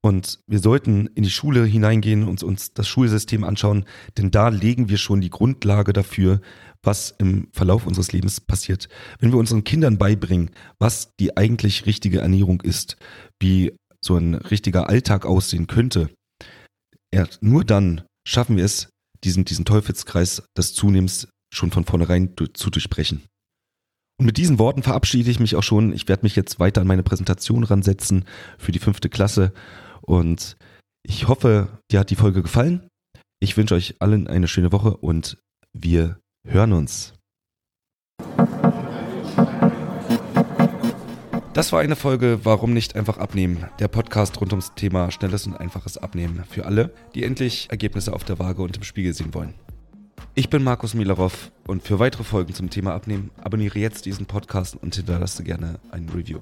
Und 0.07 0.39
wir 0.47 0.59
sollten 0.59 1.07
in 1.15 1.23
die 1.23 1.29
Schule 1.29 1.65
hineingehen 1.65 2.23
und 2.23 2.41
uns 2.41 2.73
das 2.73 2.87
Schulsystem 2.87 3.43
anschauen, 3.43 3.83
denn 4.17 4.31
da 4.31 4.47
legen 4.47 4.87
wir 4.87 4.97
schon 4.97 5.19
die 5.19 5.29
Grundlage 5.29 5.91
dafür, 5.91 6.39
was 6.81 7.13
im 7.17 7.49
Verlauf 7.51 7.85
unseres 7.85 8.13
Lebens 8.13 8.39
passiert. 8.39 8.87
Wenn 9.19 9.33
wir 9.33 9.37
unseren 9.37 9.65
Kindern 9.65 9.97
beibringen, 9.97 10.51
was 10.79 11.13
die 11.19 11.35
eigentlich 11.35 11.85
richtige 11.85 12.21
Ernährung 12.21 12.61
ist, 12.61 12.95
wie 13.41 13.73
so 13.99 14.15
ein 14.15 14.35
richtiger 14.35 14.87
Alltag 14.87 15.25
aussehen 15.25 15.67
könnte, 15.67 16.09
erst 17.11 17.43
nur 17.43 17.65
dann 17.65 18.03
schaffen 18.25 18.55
wir 18.55 18.63
es, 18.63 18.87
diesen, 19.25 19.43
diesen 19.43 19.65
Teufelskreis 19.65 20.41
des 20.57 20.73
Zunehmens 20.73 21.27
schon 21.53 21.71
von 21.71 21.83
vornherein 21.83 22.33
zu 22.53 22.69
durchbrechen. 22.69 23.23
Und 24.21 24.25
mit 24.25 24.37
diesen 24.37 24.57
Worten 24.57 24.83
verabschiede 24.83 25.29
ich 25.29 25.41
mich 25.41 25.57
auch 25.57 25.63
schon. 25.63 25.91
Ich 25.91 26.07
werde 26.07 26.23
mich 26.23 26.37
jetzt 26.37 26.61
weiter 26.61 26.79
an 26.79 26.87
meine 26.87 27.03
Präsentation 27.03 27.65
ransetzen 27.65 28.23
für 28.57 28.71
die 28.71 28.79
fünfte 28.79 29.09
Klasse. 29.09 29.51
Und 30.07 30.57
ich 31.03 31.27
hoffe, 31.27 31.67
dir 31.91 31.99
hat 31.99 32.09
die 32.09 32.15
Folge 32.15 32.41
gefallen. 32.41 32.87
Ich 33.39 33.57
wünsche 33.57 33.75
euch 33.75 33.95
allen 33.99 34.27
eine 34.27 34.47
schöne 34.47 34.71
Woche 34.71 34.97
und 34.97 35.37
wir 35.73 36.19
hören 36.47 36.73
uns. 36.73 37.13
Das 41.53 41.71
war 41.71 41.79
eine 41.79 41.95
Folge 41.95 42.39
Warum 42.43 42.73
nicht 42.73 42.95
einfach 42.95 43.17
abnehmen? 43.17 43.65
Der 43.79 43.87
Podcast 43.87 44.39
rund 44.39 44.53
ums 44.53 44.73
Thema 44.75 45.11
schnelles 45.11 45.47
und 45.47 45.55
einfaches 45.55 45.97
Abnehmen 45.97 46.43
für 46.47 46.65
alle, 46.65 46.93
die 47.15 47.23
endlich 47.23 47.67
Ergebnisse 47.71 48.13
auf 48.13 48.23
der 48.23 48.39
Waage 48.39 48.61
und 48.61 48.77
im 48.77 48.83
Spiegel 48.83 49.13
sehen 49.13 49.33
wollen. 49.33 49.55
Ich 50.35 50.49
bin 50.49 50.63
Markus 50.63 50.93
Milarov 50.93 51.51
und 51.65 51.81
für 51.81 51.97
weitere 51.97 52.23
Folgen 52.23 52.53
zum 52.53 52.69
Thema 52.69 52.93
Abnehmen 52.93 53.31
abonniere 53.41 53.79
jetzt 53.79 54.05
diesen 54.05 54.27
Podcast 54.27 54.75
und 54.75 54.95
hinterlasse 54.95 55.43
gerne 55.43 55.79
ein 55.91 56.07
Review. 56.09 56.39